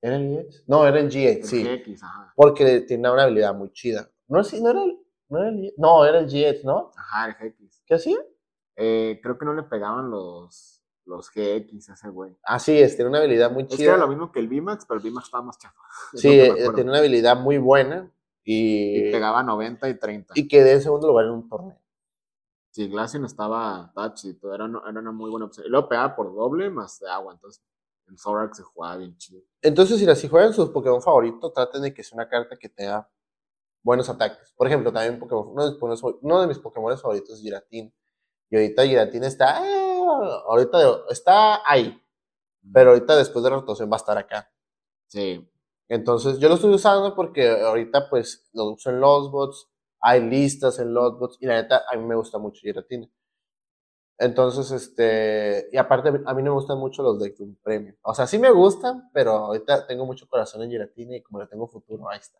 [0.00, 0.64] ¿Era el GX?
[0.68, 1.64] No, era el GX, sí.
[1.64, 2.32] GX, ajá.
[2.36, 4.08] Porque tiene una habilidad muy chida.
[4.28, 6.92] No, sí, no era el, no era el, no, era el GX, ¿no?
[6.96, 7.82] Ajá, el GX.
[7.84, 8.18] ¿Qué hacía?
[8.76, 12.38] Eh, creo que no le pegaban los, los GX a ese güey.
[12.44, 13.74] Así es, tiene una habilidad muy chida.
[13.74, 15.80] Es que era lo mismo que el VMAX, pero el VMAX estaba más chafa.
[16.14, 18.12] Sí, eh, tiene una habilidad muy buena.
[18.44, 20.34] Y, y, pegaba 90 y 30.
[20.36, 21.80] Y quedé en segundo lugar en un torneo.
[22.70, 25.66] Sí, Glaceon estaba todo era, era una muy buena opción.
[25.66, 27.60] Y luego pegaba por doble más de agua, entonces
[28.10, 29.42] en Zorak se jugaba bien chido.
[29.62, 33.08] Entonces, si, si juegan sus Pokémon favoritos, traten de que sea una carta que tenga
[33.82, 34.52] buenos ataques.
[34.56, 37.94] Por ejemplo, también Pokémon, uno, de mis, uno de mis Pokémon favoritos es Giratín.
[38.50, 40.02] Y ahorita Giratín está, eh,
[40.46, 40.78] ahorita
[41.10, 41.96] está ahí.
[42.72, 44.50] Pero ahorita después de la rotación va a estar acá.
[45.06, 45.48] Sí.
[45.88, 49.68] Entonces, yo lo estoy usando porque ahorita pues lo uso en los bots,
[50.00, 53.08] hay listas en los bots y la neta a mí me gusta mucho Giratina.
[54.20, 57.96] Entonces, este, y aparte a mí no me gustan mucho los de un premio.
[58.02, 61.46] O sea, sí me gustan, pero ahorita tengo mucho corazón en Giratina y como le
[61.46, 62.38] tengo futuro, ahí está.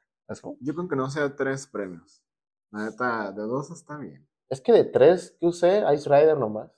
[0.60, 2.22] Yo creo que no sea tres premios.
[2.70, 4.28] La neta, de dos está bien.
[4.50, 6.70] Es que de tres que usé, Ice Rider nomás.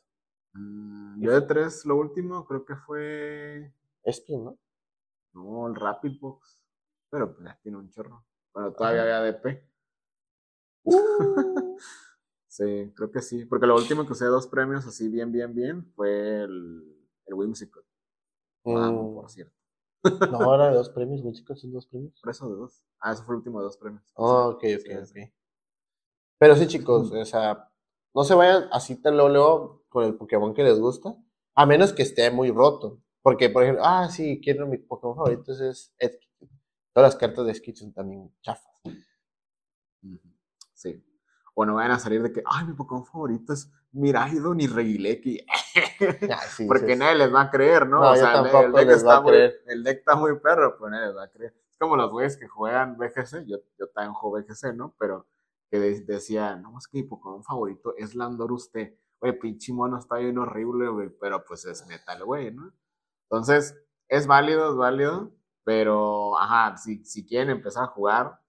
[0.52, 3.74] Mm, yo de tres, lo último creo que fue.
[4.04, 4.58] Espin, ¿no?
[5.32, 6.62] No, el Rapid Box.
[7.10, 8.24] Pero pues ya tiene un chorro.
[8.54, 9.68] Bueno, todavía había DP.
[10.84, 11.61] Uh.
[12.52, 13.44] Sí, creo que sí.
[13.46, 16.82] Porque lo último que usé dos premios así bien, bien, bien fue el,
[17.26, 17.84] el Whimsicott.
[18.64, 19.14] Mm.
[19.14, 19.54] por cierto.
[20.30, 22.20] no, ahora de dos premios, Whimsicott son dos premios.
[22.20, 22.82] Por eso de dos.
[23.00, 24.04] Ah, eso fue el último de dos premios.
[24.14, 25.32] Oh, ok, ok, ok.
[26.38, 27.68] Pero sí, chicos, o sea,
[28.14, 31.16] no se vayan así tan luego con el Pokémon que les gusta,
[31.54, 33.00] a menos que esté muy roto.
[33.22, 36.28] Porque, por ejemplo, ah, sí, quiero mi Pokémon favorito, es Edkit.
[36.92, 38.72] Todas las cartas de Edkit son también chafas.
[40.74, 41.02] Sí.
[41.54, 45.46] O no vayan a salir de que, ay, mi Pokémon favorito es Miraidon y Regileki.
[46.68, 48.00] Porque nadie les va a creer, ¿no?
[48.00, 49.32] o sea, el, deck está muy,
[49.66, 51.54] el deck está muy perro, pues nadie les va a creer.
[51.70, 54.94] Es como los güeyes que juegan BGC, yo, yo también juego BGC, ¿no?
[54.98, 55.26] Pero
[55.70, 58.98] que decía, no, es que mi Pokémon favorito es Landorusté.
[59.20, 62.72] Güey, pinche mono está bien horrible, güey, pero pues es metal, güey, ¿no?
[63.30, 63.74] Entonces,
[64.08, 65.32] es válido, es válido,
[65.64, 68.41] pero, ajá, si, si quieren empezar a jugar,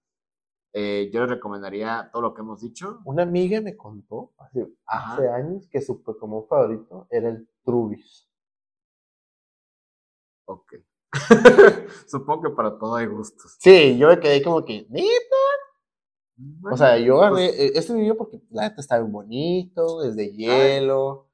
[0.76, 3.00] eh, yo les recomendaría todo lo que hemos dicho.
[3.04, 8.28] Una amiga me contó hace, hace años que su Pokémon favorito era el Trubis.
[10.46, 10.74] Ok.
[12.08, 13.56] Supongo que para todo hay gustos.
[13.60, 15.36] Sí, yo me quedé como que, ¿neta?
[16.68, 20.16] o sea, yo agarré pues e, este video porque la neta está bien bonito, es
[20.16, 21.28] de hielo.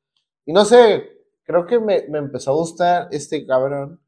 [0.45, 4.03] Y no sé, creo que me, me, empezó a gustar este cabrón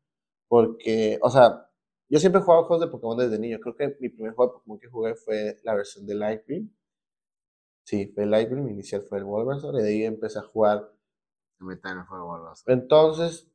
[0.47, 1.71] porque, o sea,
[2.13, 3.59] yo siempre he jugado juegos de Pokémon desde niño.
[3.61, 6.71] Creo que mi primer juego de Pokémon que jugué fue la versión de Lightbeam.
[7.85, 10.93] Sí, fue Lightbeam, mi inicial fue el Bulbasaur y de ahí empecé a jugar.
[12.67, 13.51] Entonces,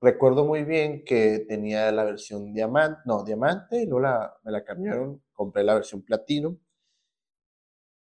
[0.00, 4.64] recuerdo muy bien que tenía la versión diamante, no, diamante, y luego la, me la
[4.64, 6.58] cambiaron, compré la versión platino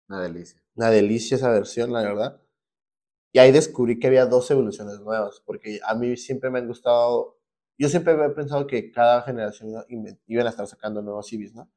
[0.08, 0.62] una delicia.
[0.76, 2.40] Una delicia esa versión, la verdad.
[3.32, 7.38] Y ahí descubrí que había dos evoluciones nuevas, porque a mí siempre me han gustado,
[7.78, 9.84] yo siempre había pensado que cada generación
[10.26, 11.70] iban a estar sacando nuevos civis, ¿no?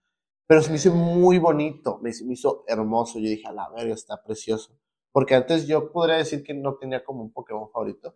[0.48, 3.94] Pero se me hizo muy bonito, me, me hizo hermoso, yo dije, a la verga,
[3.94, 4.78] está precioso.
[5.12, 8.16] Porque antes yo podría decir que no tenía como un Pokémon favorito,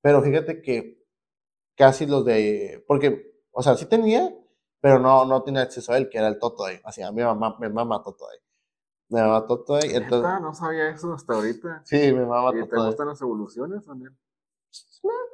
[0.00, 1.04] pero fíjate que
[1.74, 4.32] casi los de, porque, o sea, sí tenía,
[4.80, 6.82] pero no, no tenía acceso a él, que era el Totodile.
[6.84, 8.42] Así, a mi mamá, mi mamá Totodile.
[9.08, 9.96] Me mama Totodile.
[9.96, 10.42] Entonces...
[10.42, 11.82] No sabía eso hasta ahorita.
[11.84, 14.14] Sí, me mama ¿Y ¿Te gustan las evoluciones también?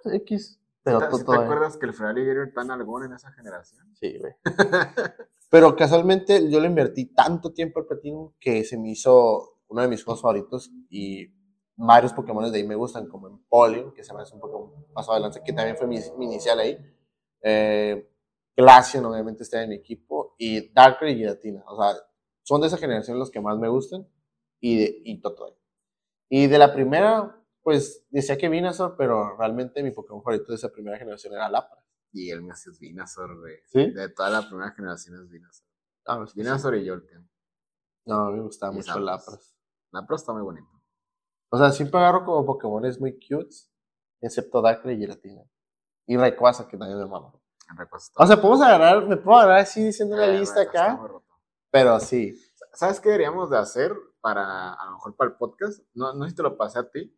[0.04, 0.59] X.
[0.82, 3.86] Pero ¿Sí te, acuerdas que el Ferrari era tan algún en esa generación?
[3.94, 4.32] Sí, güey.
[5.50, 9.88] Pero casualmente yo le invertí tanto tiempo al Platinum que se me hizo uno de
[9.88, 11.32] mis juegos favoritos y
[11.76, 14.86] varios Pokémon de ahí me gustan, como en Polion, que se me hace un Pokémon
[14.92, 16.78] pasado adelante, que también fue mi, inicial ahí.
[17.42, 18.10] Eh,
[18.56, 21.64] Glaceon, obviamente, está en mi equipo, y Darker y Giratina.
[21.66, 21.96] O sea,
[22.42, 24.06] son de esa generación los que más me gustan
[24.60, 25.22] y, de, y
[26.28, 30.70] Y de la primera, pues decía que Venusaur, pero realmente mi Pokémon favorito de esa
[30.70, 31.84] primera generación era Lapras.
[32.12, 33.56] Y el mío es Venusaur, güey.
[33.66, 33.90] ¿Sí?
[33.90, 35.68] De toda la primera generación es Venusaur.
[36.06, 37.30] Ah, pues Venusaur y Jolteon.
[38.06, 39.54] No, a mí me gustaba mucho Lapras.
[39.92, 40.68] Lapras está muy bonito.
[41.50, 43.54] O sea, siempre agarro como Pokémon es muy cute,
[44.20, 45.42] excepto Darkrai y Giratina.
[46.06, 47.32] Y Rayquaza, que también me mama.
[48.16, 51.00] O sea, podemos agarrar, me puedo agarrar así diciendo la eh, lista acá.
[51.70, 52.34] Pero sí.
[52.72, 55.80] ¿Sabes qué deberíamos de hacer para, a lo mejor para el podcast?
[55.94, 57.16] No, no sé si te lo pasé a ti.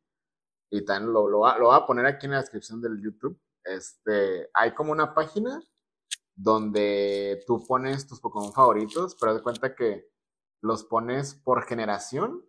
[0.73, 3.39] Y también lo, lo, lo voy a poner aquí en la descripción del YouTube.
[3.63, 5.61] Este, hay como una página
[6.35, 10.09] donde tú pones tus Pokémon favoritos, pero de cuenta que
[10.63, 12.43] los pones por generación,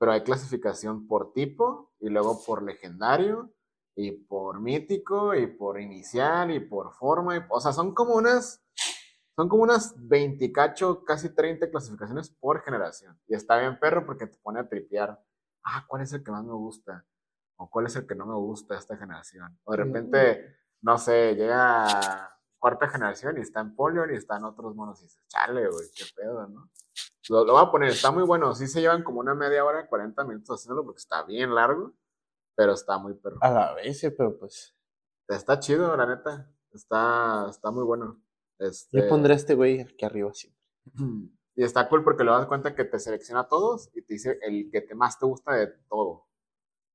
[0.00, 3.52] pero hay clasificación por tipo y luego por legendario
[3.94, 7.46] y por mítico y por inicial y por forma.
[7.50, 8.64] o sea, son como unas,
[9.36, 13.16] son como unas 20 cacho, casi 30 clasificaciones por generación.
[13.28, 15.22] Y está bien perro porque te pone a tripear.
[15.62, 17.06] Ah, ¿cuál es el que más me gusta?
[17.60, 19.58] O cuál es el que no me gusta de esta generación.
[19.64, 24.74] O de repente, no sé, llega cuarta generación y está en Polion y están otros
[24.74, 26.70] monos y dices, chale, güey, qué pedo, ¿no?
[27.28, 28.54] Lo, lo voy a poner, está muy bueno.
[28.54, 31.94] Sí se llevan como una media hora, 40 minutos haciéndolo porque está bien largo
[32.60, 33.38] pero está muy perro.
[33.40, 34.76] A la vez, pero pues.
[35.26, 36.52] Está chido, la neta.
[36.72, 38.22] Está, está muy bueno.
[38.58, 38.98] Este...
[38.98, 40.60] Le pondré a este güey aquí arriba siempre.
[41.54, 44.38] Y está cool porque le das cuenta que te selecciona a todos y te dice
[44.42, 46.28] el que te más te gusta de todo.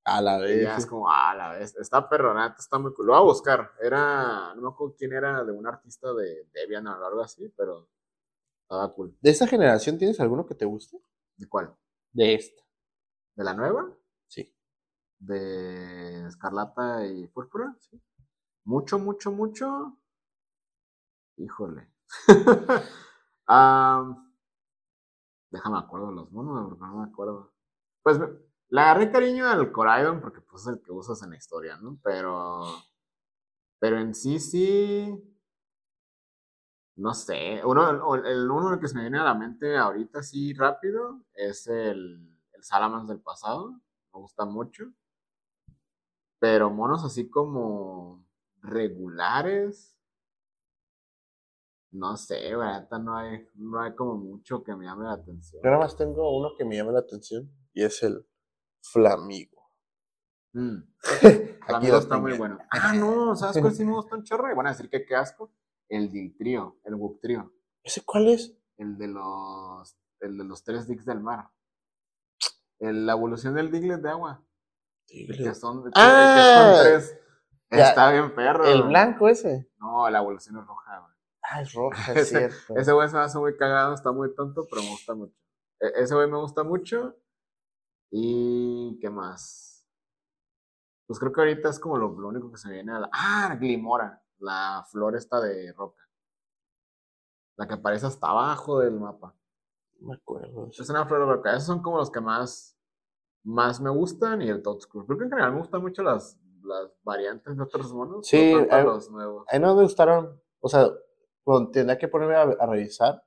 [0.06, 0.62] A la vez.
[0.62, 1.76] Y ya es como, a la vez.
[1.76, 3.08] Está perro, la neta está muy cool.
[3.08, 3.72] Lo voy a buscar.
[3.82, 7.90] Era, no me acuerdo quién era, de un artista de Debian o algo así, pero
[8.62, 9.18] estaba cool.
[9.20, 11.02] ¿De esa generación tienes alguno que te guste?
[11.36, 11.76] ¿De cuál?
[12.14, 12.64] De esta.
[13.36, 13.92] ¿De la nueva?
[14.28, 14.56] Sí
[15.20, 17.76] de Escarlata y Púrpura.
[17.80, 18.02] ¿sí?
[18.66, 19.98] Mucho, mucho, mucho.
[21.38, 21.90] Híjole.
[25.52, 27.54] déjame acuerdo los monos, porque no me acuerdo.
[28.04, 28.20] Pues
[28.70, 32.00] le agarré cariño al Coraidon porque pues es el que usas en la historia, ¿no?
[32.04, 32.64] Pero.
[33.80, 35.32] Pero en sí, sí.
[36.96, 37.62] No sé.
[37.66, 42.40] Uno, el, uno que se me viene a la mente ahorita, sí, rápido, es el,
[42.54, 43.72] el Salamans del pasado.
[44.14, 44.86] Me gusta mucho.
[46.40, 48.26] Pero monos así como
[48.62, 49.92] regulares.
[51.92, 55.62] No sé, verdad, no hay, no hay como mucho que me llame la atención.
[55.64, 58.28] Yo nada más tengo uno que me llame la atención y es el
[58.92, 59.72] Flamigo.
[60.54, 60.78] Mm.
[61.66, 62.58] Flamigo está muy bueno.
[62.72, 64.52] Ah, no, ¿sabes cuál sí me gusta un chorro?
[64.52, 65.52] Y van a decir que qué asco.
[65.90, 67.54] El Diltrio, el Wuktrio.
[67.84, 68.58] ¿Ese cuál es?
[68.78, 71.50] El de los, el de los tres Dicks del mar.
[72.80, 74.44] la evolución del Diglett de agua.
[75.08, 77.16] Que son, ah, tres.
[77.70, 78.66] Está bien perro.
[78.66, 79.70] ¿El blanco ese?
[79.78, 81.14] No, la evolución es roja, güey.
[81.44, 82.76] Ah, es roja, es ese, cierto.
[82.80, 85.36] Ese güey se me hace muy cagado, está muy tonto, pero me gusta mucho.
[85.80, 87.16] E, ese güey me gusta mucho.
[88.12, 89.88] ¿Y qué más?
[91.08, 93.10] Pues creo que ahorita es como lo, único que se me viene a la...
[93.12, 96.02] Ah, Glimora, la flor esta de roca.
[97.58, 99.36] La que aparece hasta abajo del mapa.
[100.00, 100.70] No me acuerdo.
[100.72, 101.52] Es una flor de roca.
[101.52, 102.76] Esos son como los que más
[103.46, 105.06] más me gustan y el Toadscrew.
[105.06, 108.28] Creo que en general me gustan mucho las, las variantes de otros monos.
[108.28, 109.46] Sí, a, los nuevos.
[109.50, 110.90] a mí no me gustaron, o sea,
[111.46, 113.24] bueno, tendría que ponerme a, revisar,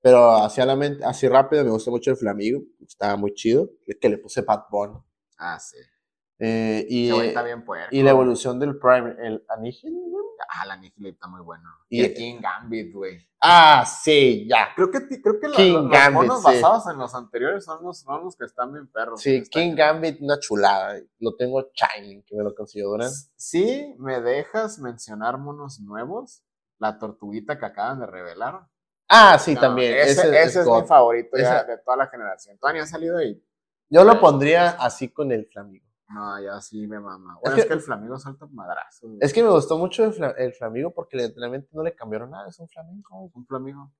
[0.00, 3.70] pero así, a la mente, así rápido me gusta mucho el Flamigo, estaba muy chido,
[4.00, 4.94] que le puse Pat Bone.
[5.38, 5.76] Ah, sí.
[6.38, 9.92] Eh, y, está bien y la evolución del Prime, el Anihil,
[10.48, 11.68] Ah, la Annihilate está muy bueno.
[11.88, 13.28] Y, el King Gambit, güey.
[13.40, 14.68] Ah, sí, ya.
[14.74, 18.24] Creo que, creo que King los, Gambit, monos basados en los anteriores son los, son
[18.24, 19.20] los que están bien perros.
[19.20, 20.98] Sí, King Gambit, una chulada.
[21.18, 22.96] Lo tengo Shining, que me lo consiguió
[23.36, 26.42] Sí, me dejas mencionar monos nuevos.
[26.78, 28.66] La tortuguita que acaban de revelar.
[29.10, 29.94] Ah, sí, también.
[29.98, 32.56] Ese, es, mi favorito de toda la generación.
[32.58, 33.44] Todavía ha salido ahí.
[33.88, 35.84] Yo lo pondría así con el Flamigo.
[36.08, 37.38] No, ya sí me mama.
[37.42, 39.08] Bueno, es, que, el Flamigo salta madrazo.
[39.20, 42.48] Es que me gustó mucho el, el Flamigo porque literalmente no le cambiaron nada.
[42.48, 43.30] Es un Flamengo.
[43.34, 43.92] Un Flamingo.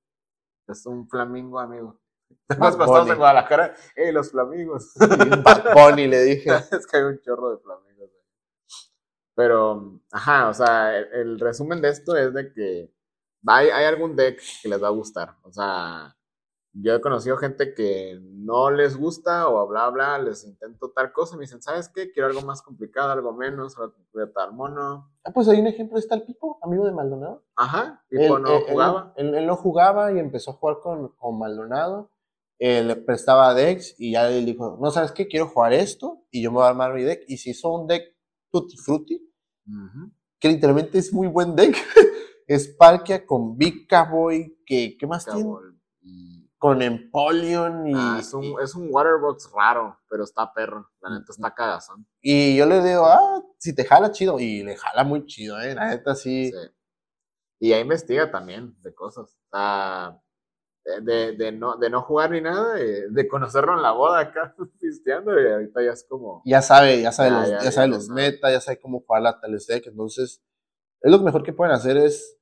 [0.68, 2.00] Es un Flamingo, amigo.
[2.48, 3.74] Nos costamos en Guadalajara.
[3.96, 4.94] ¡Ey, los Flamingos!
[4.96, 6.50] Bad Bunny le dije.
[6.70, 8.10] es que hay un chorro de Flamingos.
[9.34, 12.92] Pero, ajá, o sea, el, resumen de esto es de que
[13.46, 15.36] hay, hay algún deck que les va a gustar.
[15.42, 16.16] O sea,
[16.72, 21.34] yo he conocido gente que no les gusta o bla, bla, les intento tal cosa
[21.34, 22.12] y me dicen, ¿sabes qué?
[22.12, 23.92] Quiero algo más complicado, algo menos, a
[24.32, 25.10] tal mono.
[25.24, 27.44] Ah, pues hay un ejemplo, está el Pipo, amigo de Maldonado.
[27.56, 29.12] Ajá, Pipo no jugaba.
[29.16, 32.12] Él, no jugaba y empezó a jugar con, con Maldonado.
[32.58, 35.26] le prestaba decks y ya le dijo, no, ¿sabes qué?
[35.26, 37.24] Quiero jugar esto y yo me voy a armar mi deck.
[37.26, 38.04] Y se hizo un deck
[38.52, 39.28] Tutti Frutti,
[40.38, 41.76] que literalmente es muy buen deck.
[42.54, 45.54] es Palkia con Big Cowboy, que, ¿qué más tiene?
[46.58, 47.92] con Empoleon y...
[47.94, 52.06] Ah, es, un, es un waterbox raro, pero está perro, la neta está cagazón.
[52.20, 55.76] Y yo le digo, ah, si te jala chido, y le jala muy chido, eh,
[55.76, 56.52] la neta sí.
[57.60, 63.28] Y ahí investiga también de cosas, de, de, no, de no jugar ni nada, de,
[63.28, 66.42] conocerlo en la boda acá, pisteando, y ahorita ya es como...
[66.44, 69.68] Ya sabe, ya sabe los, ya, sabe los meta, ya sabe cómo jugar la tales
[69.68, 70.42] deck, entonces
[71.00, 72.39] es lo mejor que pueden hacer es,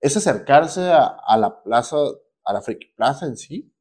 [0.00, 1.96] es acercarse a, la plaza,
[2.44, 3.72] a la Friki Plaza en sí,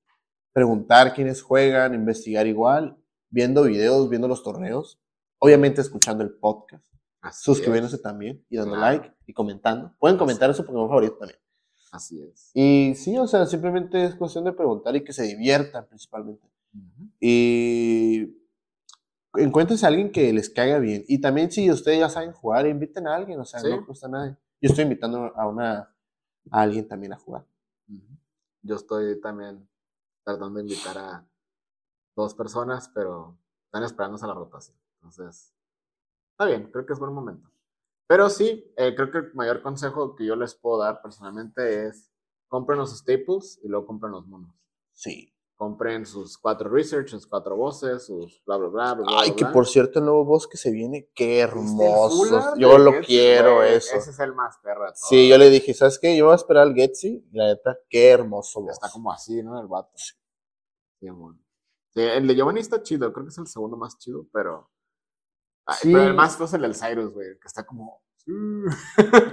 [0.54, 2.98] preguntar quiénes juegan, investigar igual,
[3.30, 5.02] viendo videos, viendo los torneos,
[5.40, 6.86] obviamente escuchando el podcast,
[7.34, 9.94] suscribiéndose también y dando like y comentando.
[10.00, 11.40] Pueden comentar su Pokémon favorito también.
[11.92, 12.52] Así es.
[12.54, 16.48] Y sí, o sea, simplemente es cuestión de preguntar y que se diviertan principalmente.
[17.20, 18.38] Y
[19.36, 21.04] encuéntrense a alguien que les caiga bien.
[21.08, 24.38] Y también si ustedes ya saben jugar, inviten a alguien, o sea, no cuesta nada.
[24.62, 25.95] Yo estoy invitando a una
[26.52, 27.46] a alguien también a jugar.
[28.62, 29.68] Yo estoy también
[30.24, 31.28] tratando de invitar a
[32.16, 34.78] dos personas, pero están esperándose a la rotación.
[34.96, 35.54] Entonces,
[36.32, 37.50] está bien, creo que es buen momento.
[38.08, 42.12] Pero sí, eh, creo que el mayor consejo que yo les puedo dar personalmente es
[42.48, 44.56] compren los staples y luego compren los monos.
[44.94, 49.06] Sí compren sus cuatro research, sus cuatro voces, sus bla, bla, bla, bla.
[49.22, 52.56] Ay, que por cierto, el nuevo voz que se viene, qué hermoso.
[52.58, 53.96] Yo lo quiero, eso.
[53.96, 54.92] Ese es el más perra.
[54.96, 56.16] Sí, yo le dije, ¿sabes qué?
[56.16, 58.74] Yo voy a esperar al Getsy, la neta, qué hermoso voz.
[58.74, 59.60] Está como así, ¿no?
[59.60, 59.92] El vato.
[59.96, 61.40] Sí, bueno.
[61.90, 64.70] sí, el de Giovanni está chido, creo que es el segundo más chido, pero.
[65.80, 65.92] sí.
[65.94, 68.02] Pero el más es el del Cyrus, güey, que está como.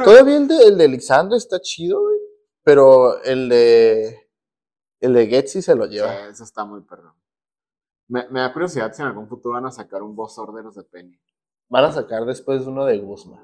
[0.05, 2.17] Todavía el de, el de Lisandro está chido, güey.
[2.65, 4.22] Pero el de
[5.03, 6.09] el de Getsy se lo lleva.
[6.09, 7.15] Sí, eso está muy perro.
[8.09, 11.19] Me, da curiosidad si en algún futuro van a sacar un boss order de Penny.
[11.69, 13.43] Van a sacar después uno de Guzma.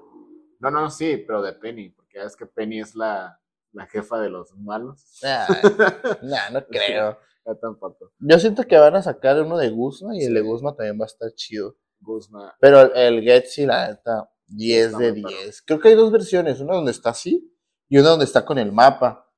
[0.61, 3.41] No, no, sí, pero de Penny, porque es que Penny es la,
[3.73, 5.21] la jefa de los malos.
[6.23, 7.19] no, no creo.
[7.47, 8.13] Yo tampoco.
[8.19, 11.05] Yo siento que van a sacar uno de Guzma y el de Guzma también va
[11.05, 11.77] a estar chido.
[12.01, 12.55] Guzma.
[12.61, 15.63] Pero el Getsy, la neta, 10 de 10.
[15.63, 17.53] Creo que hay dos versiones, una donde está así
[17.89, 19.29] y una donde está con el mapa.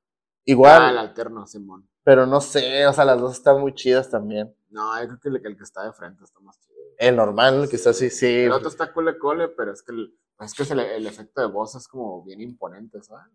[0.45, 0.81] Igual.
[0.81, 1.87] Ah, el alterno, Simón.
[2.03, 4.55] Pero no sé, o sea, las dos están muy chidas también.
[4.69, 6.77] No, yo creo que el, el que está de frente está más chido.
[6.97, 8.43] El normal, el que está así, sí.
[8.43, 11.75] El otro está cole cole, pero es que el, es que el, efecto de voz
[11.75, 13.27] es como bien imponente, ¿sabes?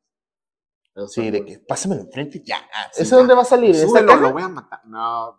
[1.08, 2.58] sí, de que pásamelo enfrente y ya.
[2.96, 3.76] ¿Ese dónde va a salir?
[3.76, 4.80] ¿En esta lo voy a matar.
[4.86, 5.38] No,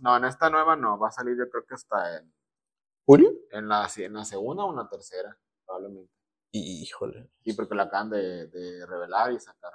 [0.00, 2.34] no, en esta nueva no, va a salir yo creo que hasta en...
[3.04, 3.30] ¿Julio?
[3.50, 6.10] En la, en la segunda o en la tercera, probablemente.
[6.52, 7.28] Híjole.
[7.42, 9.72] Sí, porque la acaban de, de revelar y sacar.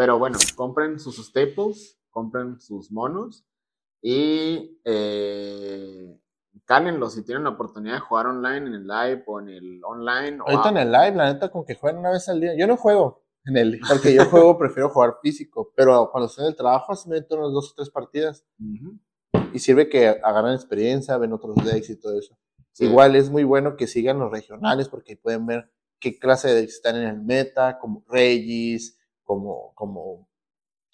[0.00, 3.44] Pero bueno, compren sus staples, compren sus monos
[4.00, 6.18] y eh,
[6.64, 10.38] cálenlos si tienen la oportunidad de jugar online en el live o en el online.
[10.40, 12.56] Ahorita en el live, la neta, con que jueguen una vez al día.
[12.58, 16.52] Yo no juego en el, porque yo juego, prefiero jugar físico, pero cuando estoy en
[16.52, 18.46] el trabajo, así me meto unas dos o tres partidas.
[19.52, 22.38] Y sirve que agarran experiencia, ven otros decks y todo eso.
[22.78, 26.76] Igual es muy bueno que sigan los regionales porque pueden ver qué clase de decks
[26.76, 28.96] están en el meta, como Regis,
[29.30, 30.28] como, como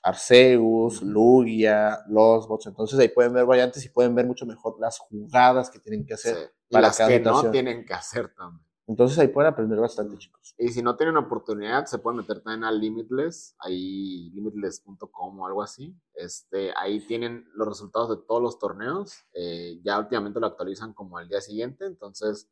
[0.03, 2.67] Arceus, Lugia, los bots.
[2.67, 6.13] Entonces ahí pueden ver variantes y pueden ver mucho mejor las jugadas que tienen que
[6.13, 6.53] hacer.
[6.71, 8.63] para las que no tienen que hacer también.
[8.87, 10.55] Entonces ahí pueden aprender bastante, chicos.
[10.59, 15.63] Y si no tienen oportunidad, se pueden meter también a Limitless, ahí limitless.com o algo
[15.63, 15.97] así.
[16.13, 19.25] Este, ahí tienen los resultados de todos los torneos.
[19.33, 21.87] Eh, ya últimamente lo actualizan como al día siguiente.
[21.87, 22.51] Entonces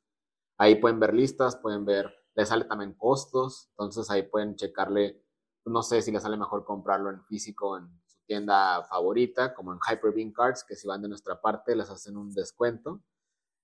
[0.57, 3.69] ahí pueden ver listas, pueden ver, les sale también costos.
[3.73, 5.24] Entonces ahí pueden checarle
[5.65, 9.79] no sé si les sale mejor comprarlo en físico en su tienda favorita, como en
[9.79, 13.01] Hyper Bean Cards, que si van de nuestra parte les hacen un descuento.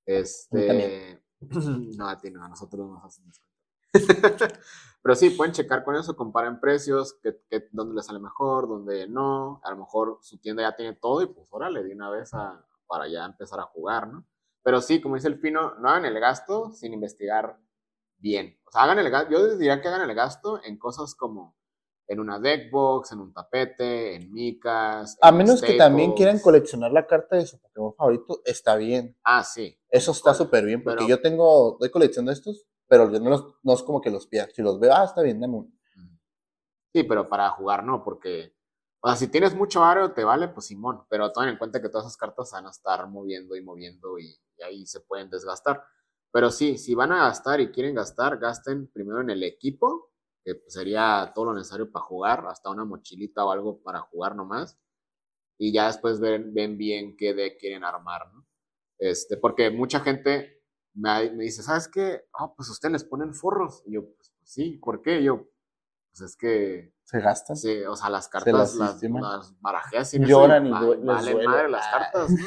[0.06, 3.50] Este, no, a ti no, a nosotros nos hacen descuento.
[5.02, 9.60] Pero sí, pueden checar con eso, comparen precios, que, dónde les sale mejor, dónde no.
[9.64, 12.64] A lo mejor su tienda ya tiene todo y pues órale, de una vez a,
[12.86, 14.24] para ya empezar a jugar, ¿no?
[14.62, 17.58] Pero sí, como dice el Fino, no hagan el gasto sin investigar
[18.18, 18.58] bien.
[18.66, 21.56] O sea, hagan el gasto, yo diría que hagan el gasto en cosas como
[22.10, 25.16] en una deckbox, en un tapete, en micas.
[25.22, 29.16] A menos que también quieran coleccionar la carta de su Pokémon favorito, está bien.
[29.22, 29.78] Ah, sí.
[29.88, 33.54] Eso está súper bien, porque yo tengo, doy colección de estos, pero yo no, los,
[33.62, 34.48] no es como que los pida.
[34.52, 35.72] Si los veo, ah, está bien, dame uno.
[36.92, 38.56] Sí, pero para jugar no, porque,
[39.02, 41.90] o sea, si tienes mucho aro, te vale, pues Simón, pero tomen en cuenta que
[41.90, 45.84] todas esas cartas van a estar moviendo y moviendo y, y ahí se pueden desgastar.
[46.32, 50.09] Pero sí, si van a gastar y quieren gastar, gasten primero en el equipo
[50.50, 54.34] que pues, sería todo lo necesario para jugar, hasta una mochilita o algo para jugar
[54.34, 54.78] nomás.
[55.58, 58.46] Y ya después ven, ven bien qué deck quieren armar, ¿no?
[58.98, 60.62] Este, porque mucha gente
[60.94, 62.24] me, me dice, ¿sabes qué?
[62.34, 63.82] Ah, pues ustedes les ponen forros.
[63.86, 65.22] Y yo, pues, pues, sí, ¿por qué?
[65.22, 65.48] yo,
[66.10, 66.94] pues es que...
[67.04, 67.56] ¿Se gastan?
[67.56, 71.90] Sí, o sea, las cartas las, las, barajeas y Lloran y vale, madre las ah.
[71.92, 72.46] cartas, ¿no?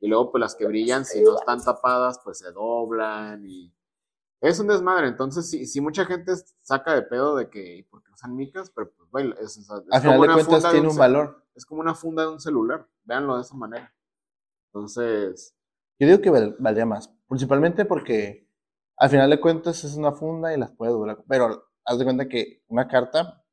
[0.00, 3.74] Y luego, pues las que brillan, si no están tapadas, pues se doblan y
[4.40, 6.32] es un desmadre, entonces si, si mucha gente
[6.62, 10.38] saca de pedo de que, porque usan micas, pero pues, bueno, es, es, como una
[10.38, 11.44] funda tiene un, valor.
[11.54, 13.92] Es como una funda de un celular, véanlo de esa manera.
[14.66, 15.56] Entonces...
[15.98, 18.48] Yo digo que valdría más, principalmente porque
[18.96, 21.24] al final de cuentas es una funda y las puedes durar.
[21.28, 23.44] Pero haz de cuenta que una carta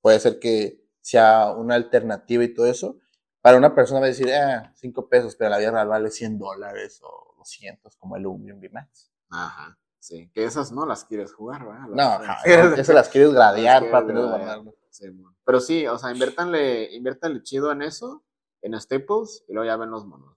[0.00, 2.98] puede ser que sea una alternativa y todo eso.
[3.40, 6.38] Para una persona va a decir, ah, 5 pesos, pero la vida real vale 100
[6.38, 9.12] dólares o 200, como el Airbnb Max.
[9.30, 10.30] Ajá, sí.
[10.32, 11.88] Que esas no las quieres jugar, ¿verdad?
[11.88, 14.74] no, esas las quieres gradear para tener guardarlo.
[14.90, 15.06] Sí,
[15.44, 18.24] pero sí, o sea, inviértanle, inviértanle chido en eso,
[18.62, 20.36] en Staples, y luego ya ven los monos.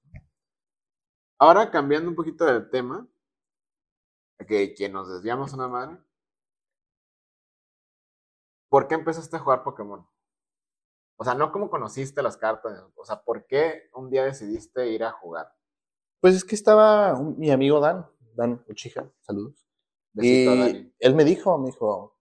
[1.37, 3.07] Ahora, cambiando un poquito del tema,
[4.47, 5.97] que, que nos desviamos una madre.
[8.69, 10.05] ¿Por qué empezaste a jugar Pokémon?
[11.17, 15.03] O sea, no cómo conociste las cartas, o sea, ¿por qué un día decidiste ir
[15.03, 15.53] a jugar?
[16.21, 18.05] Pues es que estaba mi amigo Dan,
[18.39, 19.67] Dan Uchija, saludos.
[20.13, 20.45] y
[20.97, 22.17] él me dijo, me dijo,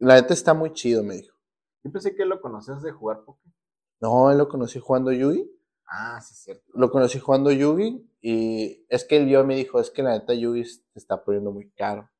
[0.00, 1.36] la neta está muy chido, me dijo.
[1.84, 3.54] Yo pensé que lo conocías de jugar Pokémon.
[4.00, 5.48] No, él lo conocí jugando Yugi.
[5.86, 6.64] Ah, sí, es cierto.
[6.74, 10.34] Lo conocí jugando Yugi y es que él yo me dijo, es que la neta
[10.34, 12.10] Yugi te está poniendo muy caro.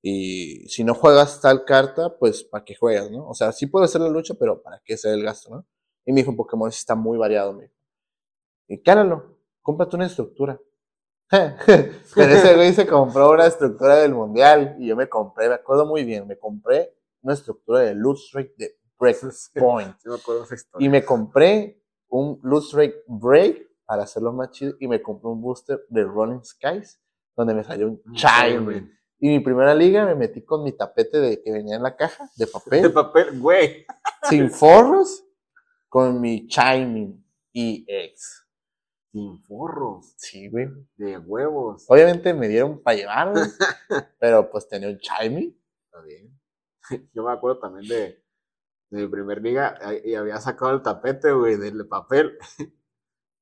[0.00, 3.28] Y si no juegas tal carta, pues ¿para qué juegas, no?
[3.28, 5.66] O sea, sí puede hacer la lucha, pero ¿para qué hacer el gasto, no?
[6.06, 7.74] Y me dijo, Pokémon está muy variado, me dijo.
[8.68, 10.58] Y cálalo, cómprate una estructura.
[12.14, 15.86] Pero ese güey se compró una estructura del mundial y yo me compré, me acuerdo
[15.86, 19.96] muy bien, me compré una estructura de Strike de Breakpoint.
[20.78, 25.84] y me compré un Strike Break para hacerlo más chido y me compré un booster
[25.88, 27.00] de Running Skies
[27.36, 28.90] donde me salió un Chime.
[29.20, 32.28] Y mi primera liga me metí con mi tapete de que venía en la caja
[32.36, 32.82] de papel.
[32.82, 33.86] De papel, güey.
[34.22, 35.24] Sin forros,
[35.88, 38.47] con mi Chiming EX.
[39.12, 40.14] Sin forros.
[40.16, 40.68] Sí, güey.
[40.96, 41.84] De huevos.
[41.88, 43.32] Obviamente me dieron para llevar,
[44.20, 45.58] pero pues tenía un Chiming.
[45.84, 46.38] Está bien.
[47.14, 48.22] Yo me acuerdo también de,
[48.90, 52.38] de mi primer liga y había sacado el tapete, güey, del papel.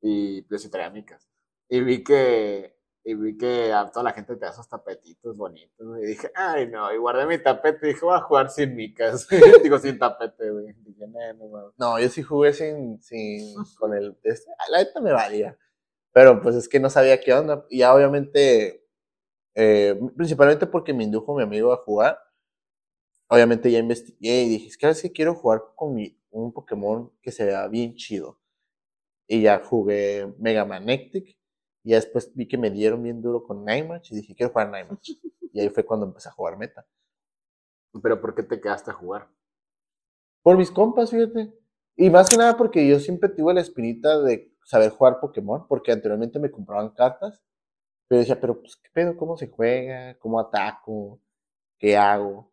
[0.00, 1.28] y pues y traía micas.
[1.68, 5.98] Y vi que, y vi que a toda la gente te da esos tapetitos bonitos.
[6.00, 9.26] Y dije, ay, no, y guardé mi tapete y dije, voy a jugar sin micas.
[9.62, 10.74] Digo, sin tapete, güey.
[10.98, 15.56] No, no, yo sí jugué sin, sin, con el, este, la neta me valía.
[16.12, 17.66] Pero pues es que no sabía qué onda.
[17.68, 18.86] Y ya obviamente,
[19.54, 22.18] eh, principalmente porque me indujo mi amigo a jugar
[23.28, 27.12] obviamente ya investigué y dije, es que a veces quiero jugar con mi, un Pokémon
[27.22, 28.38] que se vea bien chido.
[29.28, 31.36] Y ya jugué Mega Magnetic.
[31.84, 35.10] Y después vi que me dieron bien duro con Nightmatch y dije, quiero jugar Nightmatch.
[35.52, 36.86] y ahí fue cuando empecé a jugar meta.
[38.02, 39.28] ¿Pero por qué te quedaste a jugar?
[40.46, 41.52] Por mis compas, fíjate.
[41.96, 45.90] Y más que nada porque yo siempre tuve la espinita de saber jugar Pokémon, porque
[45.90, 47.42] anteriormente me compraban cartas,
[48.06, 49.16] pero decía, pero pues, ¿qué pedo?
[49.16, 50.16] ¿Cómo se juega?
[50.20, 51.20] ¿Cómo ataco?
[51.76, 52.52] ¿Qué hago?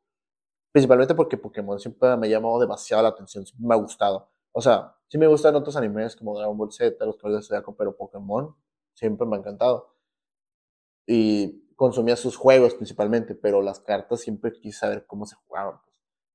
[0.71, 4.27] Principalmente porque Pokémon siempre me ha llamado demasiado la atención, siempre me ha gustado.
[4.53, 7.75] O sea, sí me gustan otros animes como Dragon Ball Z, los Caballeros de Zodiaco,
[7.75, 8.55] pero Pokémon
[8.95, 9.93] siempre me ha encantado.
[11.05, 15.79] Y consumía sus juegos principalmente, pero las cartas siempre quise saber cómo se jugaban.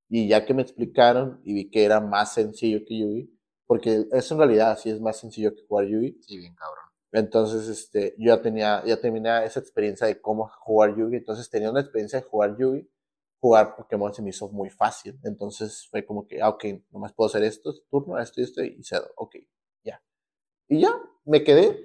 [0.09, 3.31] Y ya que me explicaron y vi que era más sencillo que Yugi,
[3.67, 6.19] porque eso en realidad sí es más sencillo que jugar Yugi.
[6.23, 6.85] Sí, bien cabrón.
[7.13, 11.71] Entonces, este, yo ya tenía, ya tenía esa experiencia de cómo jugar Yugi, entonces tenía
[11.71, 12.89] una experiencia de jugar Yugi
[13.41, 15.19] jugar Pokémon se me hizo muy fácil.
[15.25, 18.83] Entonces fue como que, ah, ok, nomás puedo hacer esto, turno, esto y esto, y
[18.83, 19.09] cedo.
[19.17, 19.37] Ok,
[19.85, 20.03] ya.
[20.69, 20.91] Y ya,
[21.25, 21.81] me quedé.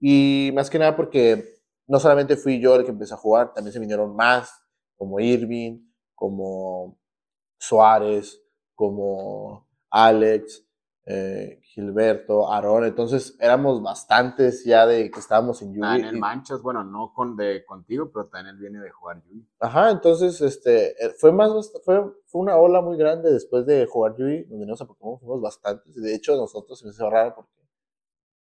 [0.00, 3.72] Y más que nada porque no solamente fui yo el que empecé a jugar, también
[3.72, 4.50] se vinieron más,
[4.96, 5.80] como Irving,
[6.14, 6.98] como
[7.58, 8.42] Suárez,
[8.74, 10.66] como Alex,
[11.08, 16.00] eh, Gilberto, Aarón, entonces éramos bastantes ya de que estábamos en Yugi.
[16.00, 19.48] en el Manchas, bueno, no con de contigo, pero también él viene de jugar Yugi.
[19.60, 24.16] Ajá, entonces este, eh, fue más, fue, fue una ola muy grande después de jugar
[24.16, 27.52] Yugi, donde venimos a Pokémon, fuimos bastantes, de hecho nosotros se me hizo raro porque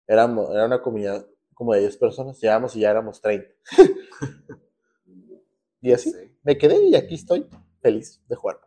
[0.06, 3.46] éramos, era una comunidad como de 10 personas, llegamos y ya éramos 30.
[5.82, 6.12] y así,
[6.42, 7.46] me quedé y aquí estoy
[7.82, 8.58] feliz de jugar.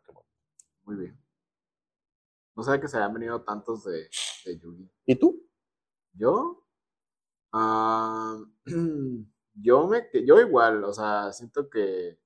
[0.88, 1.20] Muy bien.
[2.56, 4.10] No sabía que se habían venido tantos de,
[4.46, 4.90] de Yugi.
[5.06, 5.48] ¿Y tú?
[6.14, 6.64] ¿Yo?
[7.54, 8.38] Ah,
[9.56, 12.20] yo me yo igual, o sea, siento que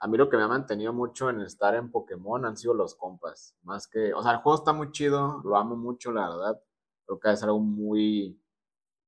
[0.00, 2.94] a mí lo que me ha mantenido mucho en estar en Pokémon han sido los
[2.96, 3.56] compas.
[3.62, 6.62] Más que, o sea, el juego está muy chido, lo amo mucho, la verdad.
[7.06, 8.40] Creo que es algo muy,